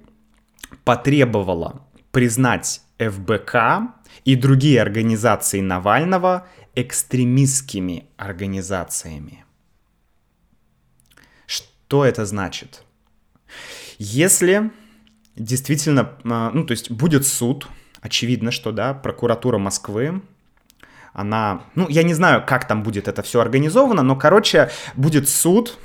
потребовала 0.84 1.80
признать 2.10 2.82
ФБК 2.98 3.94
и 4.26 4.36
другие 4.36 4.82
организации 4.82 5.60
Навального 5.60 6.46
экстремистскими 6.74 8.04
организациями. 8.18 9.46
Что 11.46 12.04
это 12.04 12.26
значит? 12.26 12.84
Если 13.96 14.70
действительно, 15.36 16.18
а, 16.24 16.50
ну 16.52 16.66
то 16.66 16.72
есть 16.72 16.90
будет 16.90 17.26
суд, 17.26 17.66
очевидно, 18.02 18.50
что 18.50 18.72
да, 18.72 18.92
прокуратура 18.92 19.56
Москвы, 19.56 20.20
она, 21.16 21.62
ну 21.74 21.88
я 21.88 22.02
не 22.02 22.14
знаю, 22.14 22.44
как 22.46 22.68
там 22.68 22.82
будет 22.82 23.08
это 23.08 23.22
все 23.22 23.40
организовано, 23.40 24.02
но 24.02 24.16
короче 24.16 24.70
будет 24.94 25.28
суд, 25.28 25.78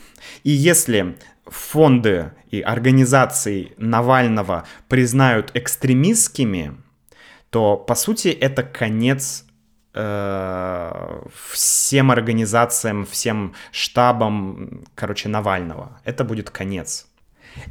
и 0.43 0.51
если 0.51 1.17
фонды 1.45 2.31
и 2.49 2.61
организации 2.61 3.73
Навального 3.77 4.65
признают 4.87 5.51
экстремистскими, 5.53 6.75
то 7.49 7.77
по 7.77 7.95
сути 7.95 8.27
это 8.27 8.63
конец 8.63 9.45
Э, 9.93 11.23
всем 11.51 12.11
организациям, 12.11 13.05
всем 13.05 13.53
штабам, 13.71 14.85
короче, 14.95 15.27
Навального. 15.27 15.99
Это 16.05 16.23
будет 16.23 16.49
конец. 16.49 17.07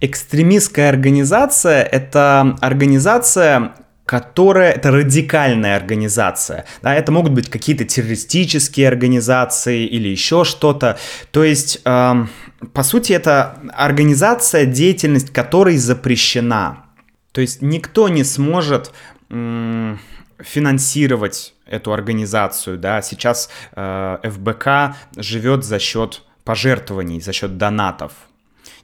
Экстремистская 0.03 0.90
организация— 0.90 1.83
это 1.92 2.59
организация, 2.61 3.73
которая 4.11 4.73
это 4.73 4.90
радикальная 4.90 5.77
организация. 5.77 6.64
Да, 6.83 6.96
это 6.96 7.12
могут 7.12 7.31
быть 7.33 7.49
какие-то 7.49 7.85
террористические 7.85 8.88
организации 8.88 9.87
или 9.87 10.09
еще 10.09 10.42
что-то. 10.42 10.99
То 11.31 11.44
есть, 11.44 11.81
э, 11.85 12.27
по 12.73 12.83
сути, 12.83 13.12
это 13.12 13.61
организация, 13.73 14.66
деятельность 14.66 15.33
которой 15.33 15.77
запрещена. 15.77 16.87
То 17.31 17.40
есть 17.40 17.62
никто 17.62 18.09
не 18.09 18.25
сможет 18.25 18.92
э, 19.29 19.96
финансировать 20.40 21.55
эту 21.64 21.92
организацию, 21.92 22.79
да, 22.79 23.03
сейчас 23.03 23.49
э, 23.77 24.18
ФБК 24.25 24.96
живет 25.18 25.62
за 25.62 25.79
счет 25.79 26.23
пожертвований, 26.42 27.20
за 27.20 27.33
счет 27.33 27.57
донатов. 27.57 28.11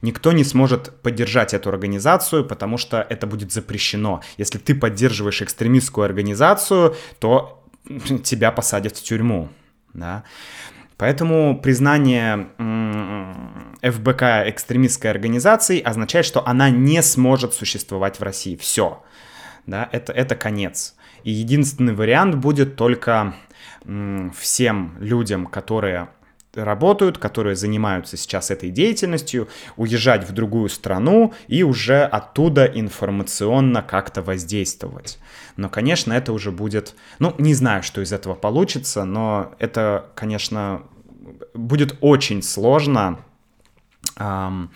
Никто 0.03 0.33
не 0.33 0.45
сможет 0.45 1.01
поддержать 1.03 1.55
эту 1.55 1.69
организацию, 1.71 2.45
потому 2.45 2.79
что 2.79 3.05
это 3.09 3.27
будет 3.27 3.53
запрещено. 3.53 4.23
Если 4.37 4.59
ты 4.59 4.75
поддерживаешь 4.75 5.43
экстремистскую 5.43 6.05
организацию, 6.05 6.95
то 7.19 7.65
тебя 8.23 8.53
посадят 8.53 8.97
в 8.97 9.03
тюрьму, 9.03 9.49
да. 9.95 10.25
Поэтому 10.99 11.61
признание 11.61 12.49
ФБК 13.83 14.49
экстремистской 14.49 15.11
организацией 15.11 15.83
означает, 15.83 16.25
что 16.25 16.47
она 16.47 16.71
не 16.71 17.03
сможет 17.03 17.53
существовать 17.53 18.19
в 18.19 18.23
России. 18.23 18.57
Все. 18.57 19.03
Да, 19.67 19.89
это, 19.93 20.13
это 20.13 20.37
конец. 20.37 20.95
И 21.23 21.31
единственный 21.33 21.93
вариант 21.93 22.37
будет 22.37 22.77
только 22.77 23.35
всем 24.35 24.97
людям, 24.99 25.47
которые 25.47 26.09
работают, 26.57 27.19
которые 27.19 27.57
занимаются 27.57 28.17
сейчас 28.17 28.51
этой 28.51 28.71
деятельностью, 28.71 29.49
уезжать 29.77 30.29
в 30.29 30.33
другую 30.33 30.69
страну 30.69 31.35
и 31.49 31.63
уже 31.63 32.03
оттуда 32.03 32.65
информационно 32.65 33.83
как-то 33.83 34.23
воздействовать. 34.23 35.19
Но, 35.57 35.69
конечно, 35.69 36.13
это 36.13 36.33
уже 36.33 36.51
будет... 36.51 36.95
Ну, 37.19 37.35
не 37.39 37.55
знаю, 37.55 37.83
что 37.83 38.01
из 38.01 38.13
этого 38.13 38.35
получится, 38.35 39.05
но 39.05 39.55
это, 39.59 40.07
конечно, 40.15 40.83
будет 41.55 41.97
очень 42.01 42.43
сложно 42.43 43.19
эм, 44.19 44.71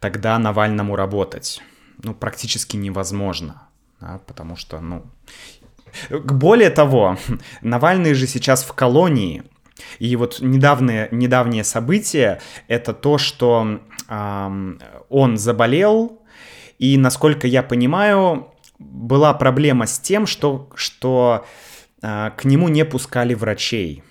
тогда 0.00 0.38
Навальному 0.38 0.96
работать. 0.96 1.62
Ну, 2.02 2.14
практически 2.14 2.76
невозможно, 2.76 3.68
да, 4.00 4.20
потому 4.26 4.56
что, 4.56 4.80
ну, 4.80 5.04
более 6.10 6.70
того, 6.70 7.18
Навальный 7.62 8.14
же 8.14 8.26
сейчас 8.26 8.64
в 8.64 8.72
колонии. 8.72 9.44
И 9.98 10.14
вот 10.16 10.38
недавние, 10.40 11.08
недавние 11.10 11.64
события— 11.64 12.40
это 12.68 12.92
то, 12.92 13.18
что 13.18 13.80
э, 14.08 14.78
он 15.08 15.36
заболел, 15.36 16.22
и, 16.78 16.96
насколько 16.98 17.46
я 17.46 17.62
понимаю, 17.62 18.48
была 18.78 19.32
проблема 19.34 19.86
с 19.86 19.98
тем, 19.98 20.26
что, 20.26 20.70
что 20.74 21.46
э, 22.02 22.30
к 22.36 22.44
нему 22.44 22.68
не 22.68 22.84
пускали 22.84 23.34
врачей. 23.34 24.02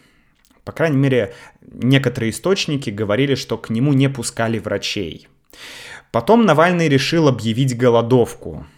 По 0.64 0.72
крайней 0.72 0.98
мере, 0.98 1.34
некоторые 1.62 2.32
источники 2.32 2.90
говорили, 2.90 3.36
что 3.36 3.58
к 3.58 3.70
нему 3.70 3.94
не 3.94 4.10
пускали 4.10 4.60
врачей. 4.60 5.28
Потом 6.12 6.46
Навальный 6.46 6.88
решил 6.88 7.28
объявить 7.28 7.78
голодовку— 7.78 8.66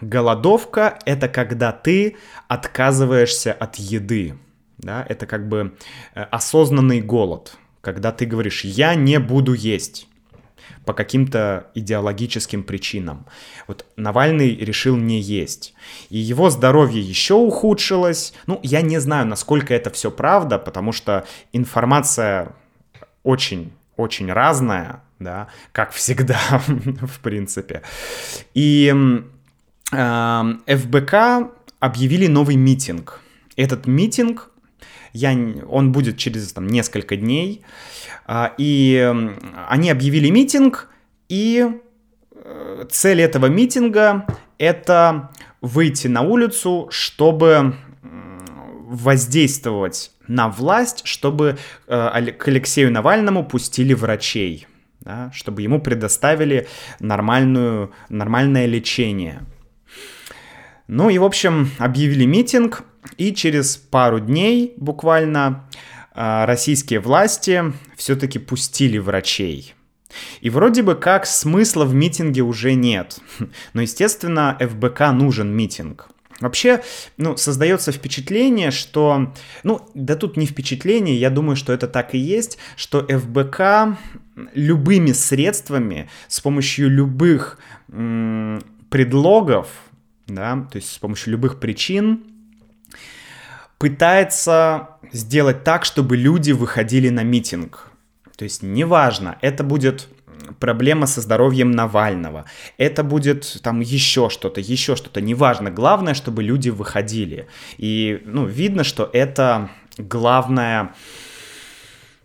Голодовка— 0.00 0.98
это 1.06 1.28
когда 1.28 1.72
ты 1.72 2.16
отказываешься 2.48 3.52
от 3.52 3.76
еды. 3.76 4.36
Да? 4.78 5.04
Это 5.08 5.26
как 5.26 5.48
бы 5.48 5.76
э, 6.14 6.22
осознанный 6.22 7.00
голод, 7.00 7.56
когда 7.80 8.12
ты 8.12 8.26
говоришь 8.26 8.64
«я 8.64 8.94
не 8.94 9.18
буду 9.18 9.52
есть» 9.52 10.08
по 10.84 10.92
каким-то 10.92 11.66
идеологическим 11.74 12.62
причинам. 12.62 13.26
Вот 13.66 13.86
Навальный 13.96 14.54
решил 14.54 14.96
не 14.96 15.20
есть. 15.20 15.74
И 16.10 16.18
его 16.18 16.48
здоровье 16.48 17.00
еще 17.00 17.34
ухудшилось. 17.34 18.32
Ну, 18.46 18.60
я 18.62 18.82
не 18.82 18.98
знаю, 19.00 19.26
насколько 19.26 19.74
это 19.74 19.90
все 19.90 20.12
правда, 20.12 20.58
потому 20.58 20.92
что 20.92 21.26
информация 21.52 22.52
очень 23.22 23.72
очень 23.96 24.30
разная, 24.30 25.02
да, 25.18 25.48
как 25.72 25.90
всегда, 25.92 26.38
в 26.66 27.20
принципе. 27.20 27.82
И 28.54 28.94
Эм, 29.92 30.62
ФБК 30.66 31.52
объявили 31.78 32.26
новый 32.26 32.56
митинг. 32.56 33.20
Этот 33.56 33.86
митинг, 33.86 34.50
я, 35.16 35.36
он 35.68 35.92
будет 35.92 36.18
через 36.18 36.52
там, 36.52 36.66
несколько 36.66 37.16
дней, 37.16 37.62
а, 38.26 38.52
и 38.58 39.14
они 39.68 39.90
объявили 39.90 40.30
митинг, 40.30 40.88
и 41.28 41.68
э, 42.32 42.84
цель 42.90 43.22
этого 43.22 43.46
митинга— 43.46 44.26
это 44.58 45.30
выйти 45.60 46.06
на 46.06 46.22
улицу, 46.22 46.88
чтобы 46.90 47.74
воздействовать 48.02 50.12
на 50.28 50.48
власть, 50.48 51.02
чтобы 51.04 51.58
э, 51.88 52.32
к 52.32 52.48
Алексею 52.48 52.92
Навальному 52.92 53.44
пустили 53.44 53.94
врачей, 53.94 54.66
да, 55.00 55.30
чтобы 55.32 55.62
ему 55.62 55.80
предоставили 55.80 56.68
нормальную, 57.00 57.92
нормальное 58.08 58.66
лечение— 58.66 59.42
ну 60.88 61.10
и, 61.10 61.18
в 61.18 61.24
общем, 61.24 61.70
объявили 61.78 62.24
митинг, 62.24 62.84
и 63.16 63.34
через 63.34 63.76
пару 63.76 64.20
дней 64.20 64.74
буквально 64.76 65.68
а, 66.12 66.46
российские 66.46 67.00
власти 67.00 67.62
все-таки 67.96 68.38
пустили 68.38 68.98
врачей. 68.98 69.74
И 70.40 70.50
вроде 70.50 70.82
бы 70.82 70.94
как 70.94 71.26
смысла 71.26 71.84
в 71.84 71.94
митинге 71.94 72.42
уже 72.42 72.74
нет. 72.74 73.18
Но, 73.74 73.82
естественно, 73.82 74.56
ФБК 74.60 75.12
нужен 75.12 75.54
митинг. 75.54 76.08
Вообще, 76.40 76.82
ну, 77.16 77.36
создается 77.36 77.92
впечатление, 77.92 78.70
что, 78.70 79.32
ну, 79.62 79.88
да 79.94 80.16
тут 80.16 80.36
не 80.36 80.44
впечатление, 80.44 81.16
я 81.16 81.30
думаю, 81.30 81.56
что 81.56 81.72
это 81.72 81.88
так 81.88 82.14
и 82.14 82.18
есть, 82.18 82.58
что 82.76 83.06
ФБК 83.06 83.98
любыми 84.52 85.12
средствами, 85.12 86.10
с 86.28 86.40
помощью 86.40 86.90
любых 86.90 87.58
м- 87.90 88.62
предлогов, 88.90 89.68
да, 90.26 90.66
то 90.70 90.76
есть 90.76 90.92
с 90.92 90.98
помощью 90.98 91.32
любых 91.32 91.58
причин 91.58 92.24
пытается 93.78 94.90
сделать 95.12 95.64
так, 95.64 95.84
чтобы 95.84 96.16
люди 96.16 96.52
выходили 96.52 97.08
на 97.08 97.22
митинг. 97.22 97.90
То 98.36 98.44
есть 98.44 98.62
неважно, 98.62 99.38
это 99.40 99.64
будет 99.64 100.08
проблема 100.60 101.06
со 101.06 101.20
здоровьем 101.20 101.70
Навального, 101.70 102.44
это 102.78 103.02
будет 103.02 103.60
там 103.62 103.80
еще 103.80 104.28
что-то, 104.30 104.60
еще 104.60 104.96
что-то, 104.96 105.20
неважно. 105.20 105.70
Главное, 105.70 106.14
чтобы 106.14 106.42
люди 106.42 106.68
выходили. 106.68 107.48
И, 107.78 108.22
ну, 108.24 108.46
видно, 108.46 108.84
что 108.84 109.08
это 109.12 109.70
главная 109.98 110.94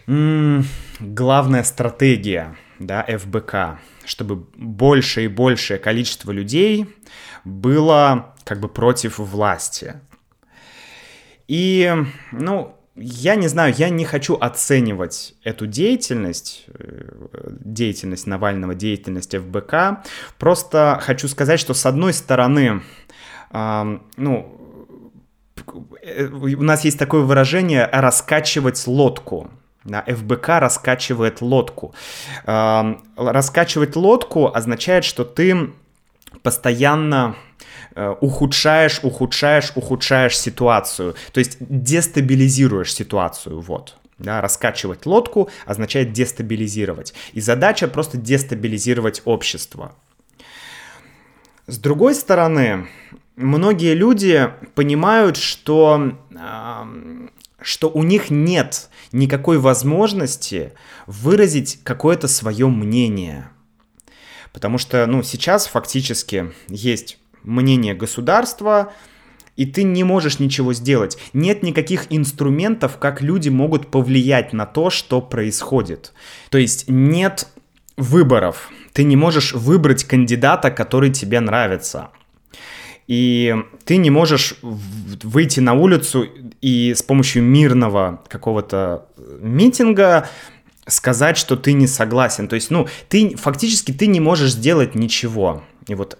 м- 0.08 0.66
главная 1.00 1.64
стратегия 1.64 2.56
да, 2.80 3.04
ФБК, 3.04 3.80
чтобы 4.06 4.48
больше 4.56 5.26
и 5.26 5.28
большее 5.28 5.80
количество 5.80 6.32
людей 6.32 6.88
было 7.44 8.36
как 8.44 8.60
бы 8.60 8.68
против 8.68 9.20
власти. 9.20 9.96
И, 11.52 11.94
ну, 12.32 12.78
я 12.96 13.36
не 13.36 13.50
знаю, 13.50 13.74
я 13.78 13.90
не 13.90 14.06
хочу 14.06 14.38
оценивать 14.40 15.36
эту 15.44 15.68
деятельность, 15.68 16.64
э, 16.68 17.10
деятельность 17.60 18.26
Навального, 18.26 18.74
деятельность 18.74 19.36
ФБК. 19.36 20.02
Просто 20.40 20.98
хочу 21.02 21.28
сказать, 21.28 21.60
что 21.60 21.74
с 21.74 21.86
одной 21.86 22.14
стороны, 22.14 22.84
э, 23.52 23.98
ну, 24.16 24.58
у 25.68 26.64
нас 26.64 26.86
есть 26.86 26.98
такое 26.98 27.24
выражение 27.24 27.86
«раскачивать 27.92 28.88
лодку». 28.88 29.52
Да, 29.84 30.06
ФБК 30.08 30.62
раскачивает 30.62 31.42
лодку. 31.42 31.94
Э, 32.46 32.96
раскачивать 33.18 33.98
лодку 33.98 34.48
означает, 34.56 35.04
что 35.04 35.26
ты 35.26 35.72
постоянно 36.44 37.36
Э, 37.94 38.15
ухудшаешь, 38.22 39.02
ухудшаешь, 39.04 39.72
ухудшаешь 39.76 40.38
ситуацию. 40.38 41.15
То 41.34 41.39
есть 41.39 41.58
дестабилизируешь 41.60 42.94
ситуацию, 42.94 43.60
вот. 43.60 43.98
Да, 44.17 44.39
раскачивать 44.39 45.06
лодку 45.08 45.50
означает 45.65 46.13
дестабилизировать. 46.13 47.13
И 47.34 47.41
задача 47.41 47.88
просто 47.88 48.17
дестабилизировать 48.17 49.24
общество. 49.26 49.96
С 51.65 51.80
другой 51.80 52.13
стороны, 52.13 52.88
многие 53.36 53.96
люди 53.96 54.50
понимают, 54.76 55.38
что, 55.38 56.13
э, 56.30 57.28
что 57.62 57.89
у 57.89 58.04
них 58.04 58.30
нет 58.30 58.89
никакой 59.12 59.58
возможности 59.58 60.72
выразить 61.08 61.80
какое-то 61.84 62.28
свое 62.28 62.67
мнение. 62.67 63.50
Потому 64.54 64.78
что, 64.78 65.06
ну, 65.06 65.24
сейчас 65.24 65.68
фактически 65.68 66.52
есть 66.68 67.18
мнение 67.44 67.94
государства, 67.94 68.94
и 69.56 69.66
ты 69.66 69.84
не 69.84 70.04
можешь 70.04 70.40
ничего 70.40 70.74
сделать. 70.74 71.18
Нет 71.34 71.64
никаких 71.64 72.08
инструментов, 72.10 72.98
как 72.98 73.22
люди 73.22 73.50
могут 73.50 73.92
повлиять 73.92 74.54
на 74.54 74.66
то, 74.66 74.90
что 74.90 75.22
происходит. 75.22 76.14
То 76.50 76.58
есть 76.58 76.86
нет 76.88 77.48
выборов. 77.98 78.70
Ты 78.94 79.04
не 79.04 79.16
можешь 79.16 79.54
выбрать 79.54 80.04
кандидата, 80.04 80.72
который 80.72 81.12
тебе 81.12 81.40
нравится. 81.40 82.10
И 83.08 83.54
ты 83.84 83.98
не 83.98 84.10
можешь 84.10 84.56
выйти 84.62 85.60
на 85.60 85.74
улицу 85.74 86.26
и 86.62 86.94
с 86.94 87.04
помощью 87.04 87.44
мирного 87.44 88.22
какого-то 88.30 89.08
митинга 89.42 90.30
сказать, 90.88 91.38
что 91.38 91.56
ты 91.56 91.74
не 91.74 91.88
согласен. 91.88 92.48
То 92.48 92.56
есть, 92.56 92.72
ну, 92.72 92.88
ты 93.10 93.36
фактически 93.36 93.91
ты 93.91 94.08
не 94.08 94.20
можешь 94.20 94.52
сделать 94.52 94.96
ничего. 94.96 95.63
И 95.88 95.96
вот 95.96 96.17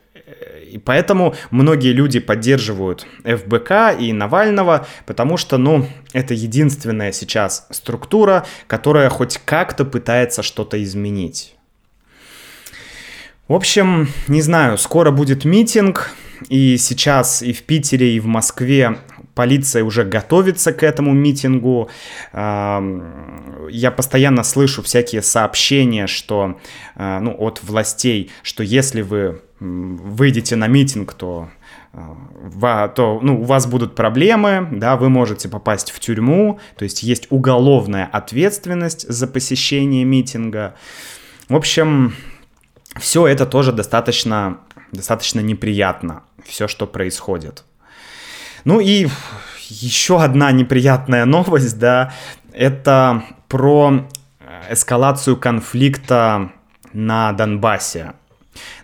и 0.72 0.78
поэтому 0.78 1.36
многие 1.50 1.92
люди 1.92 2.20
поддерживают 2.20 3.06
ФБК 3.26 4.00
и 4.00 4.14
Навального, 4.14 4.88
потому 5.06 5.36
что, 5.36 5.58
ну, 5.58 5.86
это 6.14 6.34
единственная 6.34 7.12
сейчас 7.12 7.68
структура, 7.72 8.46
которая 8.68 9.10
хоть 9.10 9.38
как-то 9.44 9.84
пытается 9.84 10.44
что-то 10.44 10.82
изменить. 10.82 11.56
В 13.50 13.54
общем, 13.54 14.08
не 14.30 14.42
знаю, 14.42 14.78
скоро 14.78 15.12
будет 15.12 15.44
митинг, 15.44 16.12
и 16.48 16.78
сейчас 16.78 17.44
и 17.44 17.52
в 17.52 17.64
Питере, 17.64 18.16
и 18.16 18.20
в 18.22 18.26
Москве 18.26 18.98
полиция 19.34 19.84
уже 19.84 20.04
готовится 20.04 20.74
к 20.74 20.84
этому 20.84 21.14
митингу. 21.14 21.90
Я 22.34 23.92
постоянно 23.96 24.44
слышу 24.44 24.82
всякие 24.82 25.22
сообщения, 25.22 26.08
что, 26.08 26.60
а, 26.96 27.20
ну, 27.20 27.36
от 27.38 27.64
властей, 27.64 28.32
что 28.44 28.64
если 28.64 29.02
вы 29.02 29.42
выйдете 29.60 30.56
на 30.56 30.68
митинг, 30.68 31.14
то 31.14 31.50
а, 31.94 32.88
то 32.88 33.20
ну, 33.22 33.42
у 33.42 33.44
вас 33.44 33.68
будут 33.68 33.96
проблемы, 33.96 34.68
да, 34.72 34.96
вы 34.96 35.10
можете 35.10 35.50
попасть 35.50 35.92
в 35.92 36.00
тюрьму, 36.00 36.60
то 36.78 36.84
есть 36.84 37.04
есть 37.04 37.28
уголовная 37.30 38.06
ответственность 38.06 39.08
за 39.10 39.28
посещение 39.28 40.06
митинга. 40.06 40.76
В 41.50 41.56
общем, 41.56 42.16
все 42.98 43.28
это 43.28 43.46
тоже 43.46 43.74
достаточно, 43.74 44.60
достаточно 44.92 45.42
неприятно, 45.42 46.24
все, 46.46 46.68
что 46.70 46.88
происходит. 46.88 47.66
Ну 48.64 48.80
и 48.80 49.08
еще 49.70 50.22
одна 50.22 50.52
неприятная 50.52 51.26
новость, 51.26 51.80
да, 51.80 52.14
это 52.54 53.24
про 53.48 54.08
эскалацию 54.70 55.38
конфликта 55.38 56.52
на 56.94 57.32
Донбассе. 57.34 58.14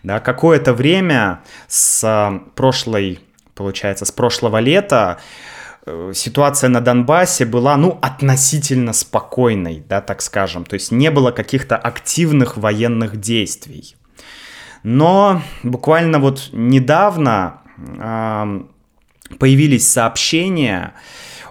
Да, 0.04 0.20
какое-то 0.20 0.74
время 0.74 1.42
с 1.68 2.42
прошлой, 2.56 3.20
получается, 3.54 4.06
с 4.06 4.12
прошлого 4.12 4.60
лета 4.60 5.20
э, 5.86 6.14
ситуация 6.16 6.70
на 6.70 6.80
Донбассе 6.80 7.46
была, 7.46 7.76
ну, 7.76 8.00
относительно 8.02 8.94
спокойной, 8.94 9.84
да, 9.88 10.00
так 10.02 10.22
скажем. 10.22 10.64
То 10.64 10.76
есть 10.76 10.92
не 10.92 11.12
было 11.12 11.32
каких-то 11.32 11.76
активных 11.76 12.56
военных 12.56 13.18
действий. 13.18 13.96
Но 14.84 15.42
буквально 15.64 16.20
вот 16.20 16.50
недавно 16.54 17.62
э, 17.78 18.62
появились 19.40 19.90
сообщения 19.90 20.94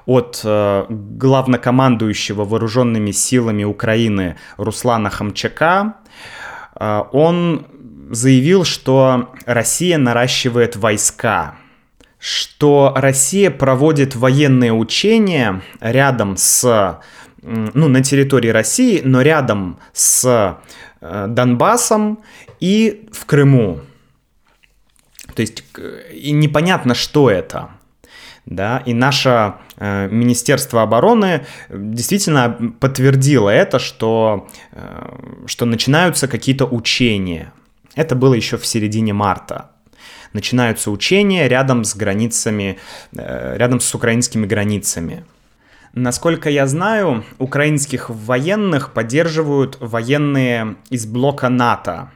от 0.06 0.40
э, 0.44 0.86
главнокомандующего 0.88 2.44
вооруженными 2.44 3.10
силами 3.10 3.64
Украины 3.64 4.36
Руслана 4.56 5.10
Хамчака. 5.10 5.96
Э, 6.78 7.02
он 7.12 7.66
заявил, 8.10 8.64
что 8.64 9.30
Россия 9.46 9.98
наращивает 9.98 10.76
войска, 10.76 11.56
что 12.18 12.92
Россия 12.96 13.50
проводит 13.50 14.14
военные 14.14 14.72
учения 14.72 15.62
рядом 15.80 16.36
с, 16.36 17.00
ну, 17.42 17.88
на 17.88 18.02
территории 18.02 18.48
России, 18.48 19.00
но 19.04 19.22
рядом 19.22 19.78
с 19.92 20.24
э, 21.00 21.26
Донбассом 21.28 22.20
и 22.60 23.08
в 23.12 23.26
Крыму. 23.26 23.80
То 25.37 25.42
есть 25.42 25.64
и 26.12 26.33
непонятно, 26.33 26.94
что 26.94 27.31
это. 27.31 27.70
Да, 28.46 28.83
и 28.87 28.94
наше 28.94 29.55
э, 29.77 30.09
Министерство 30.09 30.83
обороны 30.83 31.44
действительно 31.68 32.75
подтвердило 32.81 33.51
это, 33.51 33.79
что, 33.81 34.49
э, 34.72 35.44
что 35.46 35.66
начинаются 35.66 36.29
какие-то 36.29 36.64
учения. 36.64 37.53
Это 37.96 38.14
было 38.14 38.35
еще 38.35 38.57
в 38.57 38.64
середине 38.64 39.12
марта. 39.12 39.72
Начинаются 40.33 40.90
учения 40.90 41.49
рядом 41.49 41.83
с 41.83 41.96
границами, 41.96 42.79
э, 43.16 43.57
рядом 43.57 43.81
с 43.81 43.94
украинскими 43.94 44.46
границами. 44.46 45.25
Насколько 45.92 46.49
я 46.49 46.66
знаю, 46.66 47.25
украинских 47.38 48.11
военных 48.11 48.92
поддерживают 48.92 49.77
военные 49.81 50.77
из 50.88 51.05
блока 51.05 51.49
НАТО. 51.49 52.11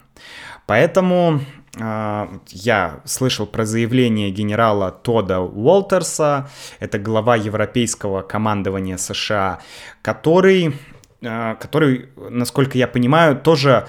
Поэтому 0.66 1.40
я 1.80 3.00
слышал 3.04 3.46
про 3.46 3.64
заявление 3.64 4.30
генерала 4.30 4.90
Тода 4.90 5.40
Уолтерса, 5.40 6.50
это 6.78 6.98
глава 6.98 7.36
европейского 7.36 8.22
командования 8.22 8.96
США, 8.96 9.60
который, 10.02 10.74
э, 11.22 11.54
который, 11.60 12.10
насколько 12.16 12.76
я 12.76 12.86
понимаю, 12.86 13.36
тоже 13.36 13.88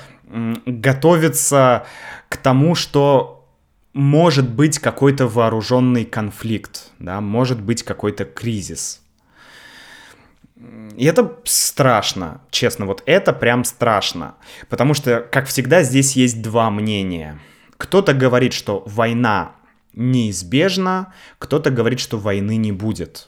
готовится 0.65 1.86
к 2.30 2.38
тому, 2.38 2.75
что 2.75 3.49
может 3.93 4.50
быть 4.50 4.79
какой-то 4.79 5.27
вооруженный 5.27 6.06
конфликт, 6.06 6.92
да, 7.00 7.19
может 7.19 7.62
быть 7.62 7.83
какой-то 7.83 8.23
кризис. 8.23 9.02
И 10.96 11.06
это 11.06 11.39
страшно, 11.44 12.42
честно, 12.52 12.85
вот 12.85 13.04
это 13.06 13.33
прям 13.33 13.63
страшно. 13.63 14.35
Потому 14.69 14.94
что, 14.94 15.19
как 15.19 15.48
всегда, 15.48 15.83
здесь 15.83 16.15
есть 16.15 16.42
два 16.42 16.69
мнения. 16.69 17.39
Кто-то 17.82 18.13
говорит, 18.13 18.54
что 18.54 18.84
война 18.86 19.56
неизбежна, 19.94 21.15
кто-то 21.40 21.71
говорит, 21.71 22.00
что 22.00 22.19
войны 22.19 22.58
не 22.58 22.71
будет. 22.71 23.27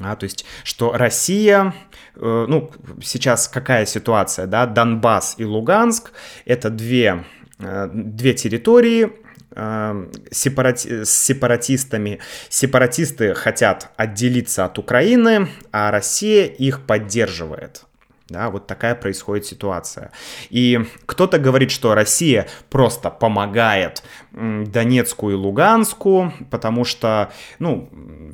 А, 0.00 0.16
то 0.16 0.24
есть, 0.24 0.46
что 0.64 0.92
Россия, 0.92 1.74
э, 2.14 2.46
ну, 2.48 2.70
сейчас 3.02 3.46
какая 3.46 3.84
ситуация, 3.84 4.46
да, 4.46 4.64
Донбасс 4.64 5.34
и 5.36 5.44
Луганск, 5.44 6.12
это 6.46 6.70
две, 6.70 7.26
э, 7.58 7.90
две 7.92 8.32
территории, 8.32 9.12
Эм, 9.58 10.10
сепарати 10.30 11.04
с 11.04 11.10
сепаратистами. 11.10 12.18
Сепаратисты 12.50 13.32
хотят 13.32 13.90
отделиться 13.96 14.66
от 14.66 14.78
Украины, 14.78 15.48
а 15.72 15.90
Россия 15.90 16.44
их 16.44 16.84
поддерживает. 16.84 17.85
Да, 18.28 18.50
вот 18.50 18.66
такая 18.66 18.96
происходит 18.96 19.46
ситуация. 19.46 20.10
И 20.50 20.84
кто-то 21.06 21.38
говорит, 21.38 21.70
что 21.70 21.94
Россия 21.94 22.48
просто 22.70 23.08
помогает 23.08 24.02
Донецку 24.32 25.30
и 25.30 25.34
Луганску, 25.34 26.32
потому 26.50 26.84
что, 26.84 27.30
ну, 27.60 27.88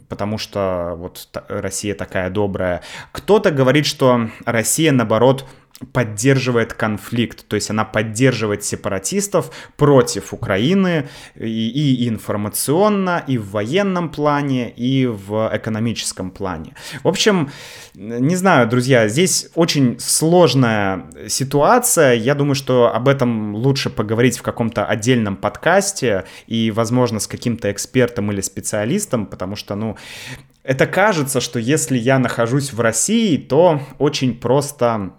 потому 0.08 0.38
что 0.38 0.94
вот 0.96 1.28
Россия 1.48 1.94
такая 1.94 2.30
добрая. 2.30 2.82
Кто-то 3.12 3.50
говорит, 3.50 3.84
что 3.84 4.30
Россия, 4.46 4.92
наоборот, 4.92 5.44
поддерживает 5.92 6.74
конфликт, 6.74 7.46
то 7.48 7.56
есть 7.56 7.70
она 7.70 7.84
поддерживает 7.84 8.64
сепаратистов 8.64 9.50
против 9.76 10.32
Украины 10.32 11.08
и, 11.34 12.04
и 12.04 12.08
информационно, 12.08 13.22
и 13.26 13.38
в 13.38 13.50
военном 13.50 14.10
плане, 14.10 14.70
и 14.70 15.06
в 15.06 15.50
экономическом 15.52 16.30
плане. 16.30 16.74
В 17.02 17.08
общем, 17.08 17.50
не 17.94 18.36
знаю, 18.36 18.68
друзья, 18.68 19.08
здесь 19.08 19.50
очень 19.54 19.98
сложная 19.98 21.06
ситуация. 21.28 22.14
Я 22.14 22.34
думаю, 22.34 22.54
что 22.54 22.94
об 22.94 23.08
этом 23.08 23.54
лучше 23.54 23.90
поговорить 23.90 24.38
в 24.38 24.42
каком-то 24.42 24.84
отдельном 24.84 25.36
подкасте 25.36 26.24
и, 26.46 26.70
возможно, 26.70 27.18
с 27.18 27.26
каким-то 27.26 27.70
экспертом 27.72 28.30
или 28.30 28.40
специалистом, 28.40 29.26
потому 29.26 29.56
что, 29.56 29.74
ну, 29.74 29.96
это 30.62 30.86
кажется, 30.86 31.40
что 31.40 31.58
если 31.58 31.98
я 31.98 32.18
нахожусь 32.18 32.72
в 32.72 32.80
России, 32.80 33.36
то 33.36 33.80
очень 33.98 34.38
просто 34.38 35.14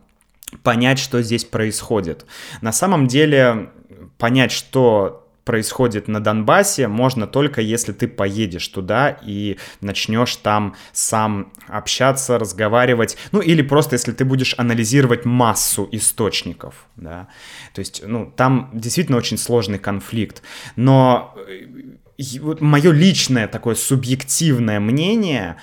понять, 0.62 0.99
что 0.99 1.22
здесь 1.22 1.45
происходит. 1.45 2.26
На 2.62 2.72
самом 2.72 3.08
деле 3.08 3.70
понять, 4.18 4.51
что 4.51 5.24
происходит 5.43 6.08
на 6.08 6.22
Донбассе, 6.22 6.88
можно 6.88 7.28
только 7.28 7.62
если 7.62 7.91
ты 7.91 8.08
поедешь 8.08 8.68
туда 8.68 9.10
и 9.10 9.58
начнешь 9.82 10.36
там 10.38 10.76
сам 10.93 11.51
общаться, 11.68 12.39
разговаривать, 12.39 13.18
ну 13.32 13.41
или 13.41 13.62
просто 13.62 13.95
если 13.95 14.14
ты 14.14 14.26
будешь 14.26 14.56
анализировать 14.58 15.26
массу 15.26 15.88
источников, 15.91 16.86
да, 16.95 17.28
то 17.74 17.80
есть, 17.80 18.04
ну, 18.06 18.32
там 18.36 18.70
действительно 18.74 19.18
очень 19.18 19.38
сложный 19.38 19.80
конфликт, 19.80 20.41
но 20.76 21.36
э, 21.47 22.38
вот 22.39 22.62
мое 22.62 22.91
личное 22.91 23.47
такое 23.47 23.76
субъективное 23.76 24.80
мнение, 24.80 25.58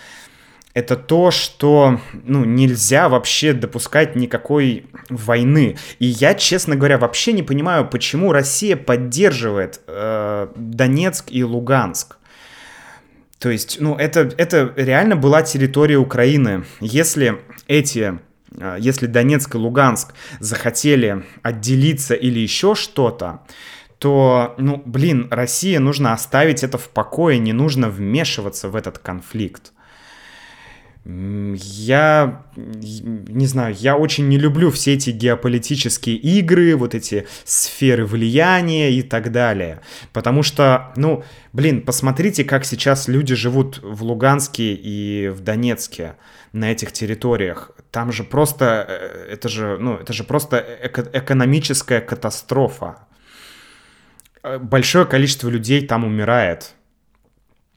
это 0.81 0.97
то, 0.97 1.31
что 1.31 2.01
ну, 2.25 2.45
нельзя 2.45 3.09
вообще 3.09 3.53
допускать 3.53 4.17
никакой 4.17 4.87
войны. 5.09 5.77
И 5.99 6.07
я, 6.07 6.35
честно 6.35 6.75
говоря, 6.75 6.99
вообще 6.99 7.33
не 7.33 7.43
понимаю, 7.43 7.87
почему 7.87 8.33
Россия 8.33 8.77
поддерживает 8.77 9.81
э, 9.87 10.49
Донецк 10.57 11.27
и 11.31 11.45
Луганск. 11.45 12.17
То 13.39 13.51
есть, 13.51 13.79
ну, 13.81 13.95
это, 13.95 14.31
это 14.37 14.73
реально 14.77 15.17
была 15.17 15.43
территория 15.43 15.97
Украины. 15.97 16.65
Если 16.81 17.39
эти 17.69 18.19
э, 18.59 18.77
если 18.81 19.07
Донецк 19.07 19.55
и 19.55 19.59
Луганск 19.59 20.15
захотели 20.41 21.25
отделиться 21.43 22.15
или 22.15 22.41
еще 22.41 22.75
что-то, 22.75 23.41
то, 23.99 24.55
ну, 24.57 24.83
блин, 24.85 25.29
России 25.31 25.77
нужно 25.77 26.15
оставить 26.15 26.65
это 26.65 26.79
в 26.79 26.89
покое, 26.89 27.39
не 27.39 27.53
нужно 27.53 27.91
вмешиваться 27.91 28.71
в 28.71 28.77
этот 28.77 28.99
конфликт. 28.99 29.73
Я 31.05 32.45
не 32.63 33.47
знаю, 33.47 33.75
я 33.79 33.97
очень 33.97 34.29
не 34.29 34.37
люблю 34.37 34.71
все 34.71 34.95
эти 34.95 35.11
геополитические 35.11 36.17
игры, 36.17 36.77
вот 36.77 36.95
эти 36.95 37.27
сферы 37.45 38.05
влияния 38.05 38.91
и 38.91 39.03
так 39.03 39.33
далее. 39.33 39.81
Потому 40.13 40.43
что, 40.43 40.93
ну, 40.97 41.25
блин, 41.55 41.81
посмотрите, 41.83 42.45
как 42.45 42.67
сейчас 42.67 43.09
люди 43.09 43.35
живут 43.35 43.81
в 43.83 44.03
Луганске 44.03 44.75
и 44.75 45.29
в 45.29 45.41
Донецке 45.41 46.17
на 46.53 46.71
этих 46.71 46.93
территориях. 46.93 47.71
Там 47.91 48.13
же 48.13 48.23
просто, 48.23 48.85
э, 48.87 49.33
это 49.33 49.49
же, 49.49 49.79
ну, 49.79 49.95
это 49.95 50.13
же 50.13 50.23
просто 50.23 50.59
эко- 50.83 51.11
экономическая 51.15 52.03
катастрофа. 52.03 53.07
Э, 54.43 54.59
большое 54.59 55.07
количество 55.07 55.49
людей 55.49 55.87
там 55.87 56.05
умирает 56.05 56.75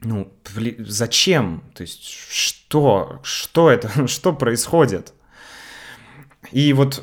ну, 0.04 0.32
зачем? 0.78 1.64
То 1.74 1.82
есть, 1.82 2.04
что? 2.04 2.63
Что 3.22 3.70
это? 3.70 4.06
Что 4.06 4.32
происходит? 4.32 5.12
И 6.52 6.72
вот, 6.72 7.02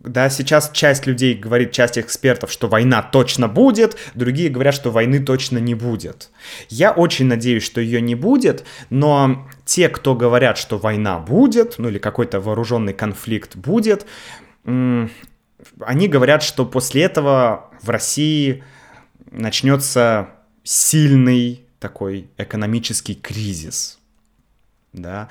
да, 0.00 0.30
сейчас 0.30 0.70
часть 0.72 1.06
людей 1.06 1.34
говорит, 1.34 1.72
часть 1.72 1.98
экспертов, 1.98 2.52
что 2.52 2.68
война 2.68 3.02
точно 3.02 3.48
будет, 3.48 3.96
другие 4.14 4.48
говорят, 4.48 4.74
что 4.74 4.90
войны 4.90 5.18
точно 5.20 5.58
не 5.58 5.74
будет. 5.74 6.30
Я 6.68 6.92
очень 6.92 7.26
надеюсь, 7.26 7.64
что 7.64 7.80
ее 7.80 8.00
не 8.00 8.14
будет, 8.14 8.64
но 8.90 9.48
те, 9.64 9.88
кто 9.88 10.14
говорят, 10.14 10.56
что 10.56 10.78
война 10.78 11.18
будет, 11.18 11.78
ну 11.78 11.88
или 11.88 11.98
какой-то 11.98 12.40
вооруженный 12.40 12.94
конфликт 12.94 13.56
будет, 13.56 14.06
они 14.64 16.08
говорят, 16.08 16.42
что 16.42 16.64
после 16.66 17.02
этого 17.02 17.70
в 17.82 17.90
России 17.90 18.62
начнется 19.30 20.30
сильный 20.62 21.66
такой 21.80 22.30
экономический 22.38 23.14
кризис. 23.14 23.98
Да? 24.94 25.28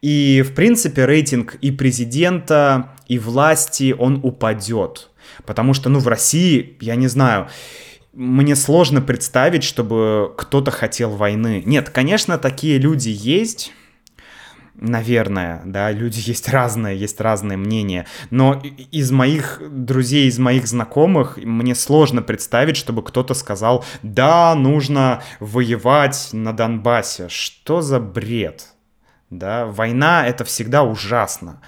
И, 0.00 0.42
в 0.42 0.54
принципе, 0.54 1.04
рейтинг 1.04 1.56
и 1.56 1.70
президента, 1.70 2.90
и 3.08 3.18
власти, 3.18 3.94
он 3.96 4.20
упадет. 4.22 5.10
Потому 5.44 5.74
что, 5.74 5.90
ну, 5.90 5.98
в 5.98 6.08
России, 6.08 6.76
я 6.80 6.94
не 6.94 7.08
знаю, 7.08 7.48
мне 8.12 8.56
сложно 8.56 9.00
представить, 9.00 9.64
чтобы 9.64 10.32
кто-то 10.36 10.70
хотел 10.70 11.10
войны. 11.10 11.62
Нет, 11.66 11.90
конечно, 11.90 12.38
такие 12.38 12.78
люди 12.78 13.08
есть, 13.08 13.72
наверное, 14.74 15.62
да, 15.64 15.92
люди 15.92 16.20
есть 16.24 16.48
разные, 16.48 16.98
есть 16.98 17.20
разные 17.20 17.56
мнения, 17.56 18.06
но 18.30 18.62
из 18.90 19.10
моих 19.10 19.60
друзей, 19.70 20.26
из 20.26 20.38
моих 20.38 20.66
знакомых 20.66 21.36
мне 21.36 21.74
сложно 21.74 22.22
представить, 22.22 22.76
чтобы 22.76 23.02
кто-то 23.02 23.34
сказал, 23.34 23.84
да, 24.02 24.54
нужно 24.54 25.22
воевать 25.38 26.30
на 26.32 26.52
Донбассе. 26.52 27.28
Что 27.28 27.80
за 27.82 28.00
бред? 28.00 28.68
Да, 29.30 29.66
война 29.66 30.26
это 30.26 30.44
всегда 30.44 30.82
ужасно. 30.82 31.62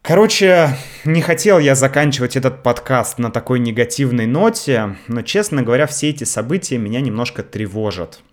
Короче, 0.00 0.76
не 1.04 1.20
хотел 1.20 1.58
я 1.58 1.74
заканчивать 1.74 2.36
этот 2.36 2.62
подкаст 2.62 3.18
на 3.18 3.30
такой 3.30 3.58
негативной 3.58 4.26
ноте, 4.26 4.96
но, 5.06 5.22
честно 5.22 5.62
говоря, 5.62 5.86
все 5.86 6.10
эти 6.10 6.24
события 6.24 6.78
меня 6.78 7.00
немножко 7.00 7.42
тревожат 7.42 8.23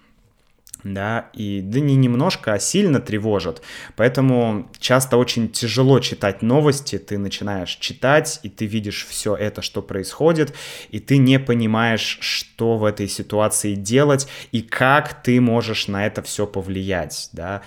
да, 0.83 1.29
и 1.33 1.61
да 1.61 1.79
не 1.79 1.95
немножко, 1.95 2.53
а 2.53 2.59
сильно 2.59 2.99
тревожат. 2.99 3.61
Поэтому 3.95 4.69
часто 4.79 5.17
очень 5.17 5.49
тяжело 5.49 5.99
читать 5.99 6.41
новости, 6.41 6.97
ты 6.97 7.17
начинаешь 7.17 7.75
читать, 7.75 8.39
и 8.43 8.49
ты 8.49 8.65
видишь 8.65 9.05
все 9.07 9.35
это, 9.35 9.61
что 9.61 9.81
происходит, 9.81 10.53
и 10.89 10.99
ты 10.99 11.17
не 11.17 11.39
понимаешь, 11.39 12.17
что 12.21 12.77
в 12.77 12.85
этой 12.85 13.07
ситуации 13.07 13.75
делать, 13.75 14.27
и 14.51 14.61
как 14.61 15.23
ты 15.23 15.39
можешь 15.39 15.87
на 15.87 16.05
это 16.05 16.21
все 16.21 16.47
повлиять, 16.47 17.29
да. 17.33 17.61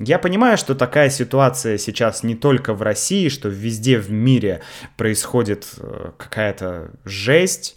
Я 0.00 0.18
понимаю, 0.18 0.58
что 0.58 0.74
такая 0.74 1.08
ситуация 1.08 1.78
сейчас 1.78 2.24
не 2.24 2.34
только 2.34 2.74
в 2.74 2.82
России, 2.82 3.28
что 3.28 3.48
везде 3.48 3.98
в 3.98 4.10
мире 4.10 4.62
происходит 4.96 5.68
э, 5.78 6.10
какая-то 6.18 6.90
жесть, 7.04 7.76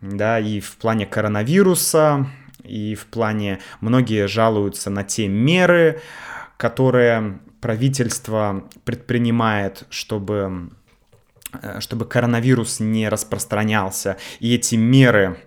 да, 0.00 0.38
и 0.38 0.60
в 0.60 0.76
плане 0.76 1.06
коронавируса, 1.06 2.28
и 2.66 2.94
в 2.94 3.06
плане 3.06 3.60
многие 3.80 4.26
жалуются 4.28 4.90
на 4.90 5.04
те 5.04 5.28
меры, 5.28 6.00
которые 6.56 7.38
правительство 7.60 8.68
предпринимает, 8.84 9.84
чтобы 9.90 10.70
э, 11.62 11.80
чтобы 11.80 12.04
коронавирус 12.04 12.80
не 12.80 13.08
распространялся, 13.08 14.16
и 14.40 14.54
эти 14.54 14.74
меры 14.76 15.38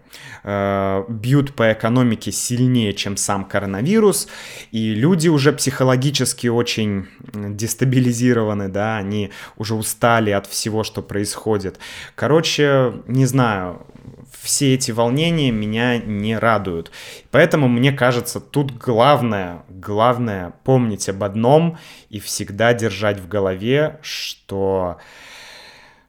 э, 0.43 1.03
бьют 1.07 1.53
по 1.53 1.71
экономике 1.71 2.31
сильнее, 2.31 2.93
чем 2.93 3.15
сам 3.17 3.45
коронавирус, 3.45 4.27
и 4.71 4.93
люди 4.93 5.29
уже 5.29 5.53
психологически 5.53 6.47
очень 6.47 7.07
дестабилизированы, 7.33 8.67
да, 8.67 8.97
они 8.97 9.31
уже 9.57 9.75
устали 9.75 10.31
от 10.31 10.47
всего, 10.47 10.83
что 10.83 11.01
происходит. 11.01 11.79
Короче, 12.15 12.93
не 13.07 13.25
знаю, 13.25 13.85
все 14.31 14.73
эти 14.75 14.91
волнения 14.91 15.51
меня 15.51 15.97
не 15.97 16.37
радуют. 16.37 16.91
Поэтому 17.31 17.67
мне 17.67 17.91
кажется, 17.91 18.39
тут 18.39 18.71
главное, 18.71 19.63
главное 19.69 20.53
помнить 20.63 21.09
об 21.09 21.23
одном 21.23 21.77
и 22.09 22.19
всегда 22.19 22.73
держать 22.73 23.19
в 23.19 23.27
голове, 23.27 23.99
что, 24.01 24.97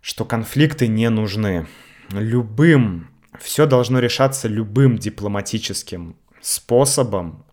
что 0.01 0.25
конфликты 0.25 0.87
не 0.87 1.09
нужны. 1.11 1.66
Любым, 2.11 3.11
все 3.39 3.66
должно 3.66 4.01
решаться 4.01 4.49
любым 4.49 4.99
дипломатическим 4.99 6.16
способом, 6.41 7.45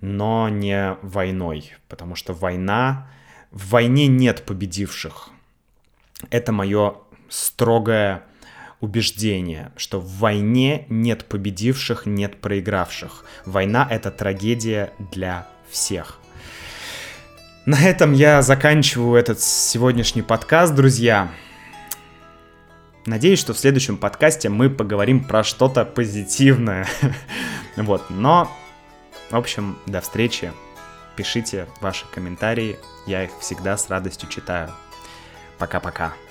но 0.00 0.48
не 0.48 0.96
войной, 1.02 1.74
потому 1.88 2.14
что 2.14 2.32
война, 2.32 3.10
в 3.50 3.70
войне 3.70 4.06
нет 4.06 4.44
победивших. 4.44 5.30
Это 6.30 6.52
мое 6.52 6.96
строгое 7.28 8.24
убеждение, 8.80 9.72
что 9.76 10.00
в 10.00 10.18
войне 10.18 10.86
нет 10.88 11.24
победивших, 11.24 12.06
нет 12.06 12.40
проигравших. 12.40 13.24
Война— 13.44 13.86
это 13.90 14.10
трагедия 14.10 14.92
для 15.12 15.46
всех. 15.70 16.18
На 17.64 17.82
этом 17.82 18.12
я 18.12 18.42
заканчиваю 18.42 19.18
этот 19.18 19.40
сегодняшний 19.40 20.22
подкаст, 20.22 20.74
друзья. 20.74 21.30
Надеюсь, 23.06 23.38
что 23.38 23.54
в 23.54 23.58
следующем 23.58 23.96
подкасте 23.96 24.48
мы 24.48 24.68
поговорим 24.68 25.24
про 25.24 25.42
что-то 25.42 25.84
позитивное. 25.84 26.86
вот, 27.76 28.10
но, 28.10 28.50
в 29.30 29.36
общем, 29.36 29.78
до 29.86 30.00
встречи. 30.00 30.52
Пишите 31.16 31.66
ваши 31.80 32.04
комментарии, 32.12 32.76
я 33.06 33.24
их 33.24 33.30
всегда 33.40 33.76
с 33.76 33.88
радостью 33.88 34.28
читаю. 34.28 34.70
Пока-пока. 35.58 36.25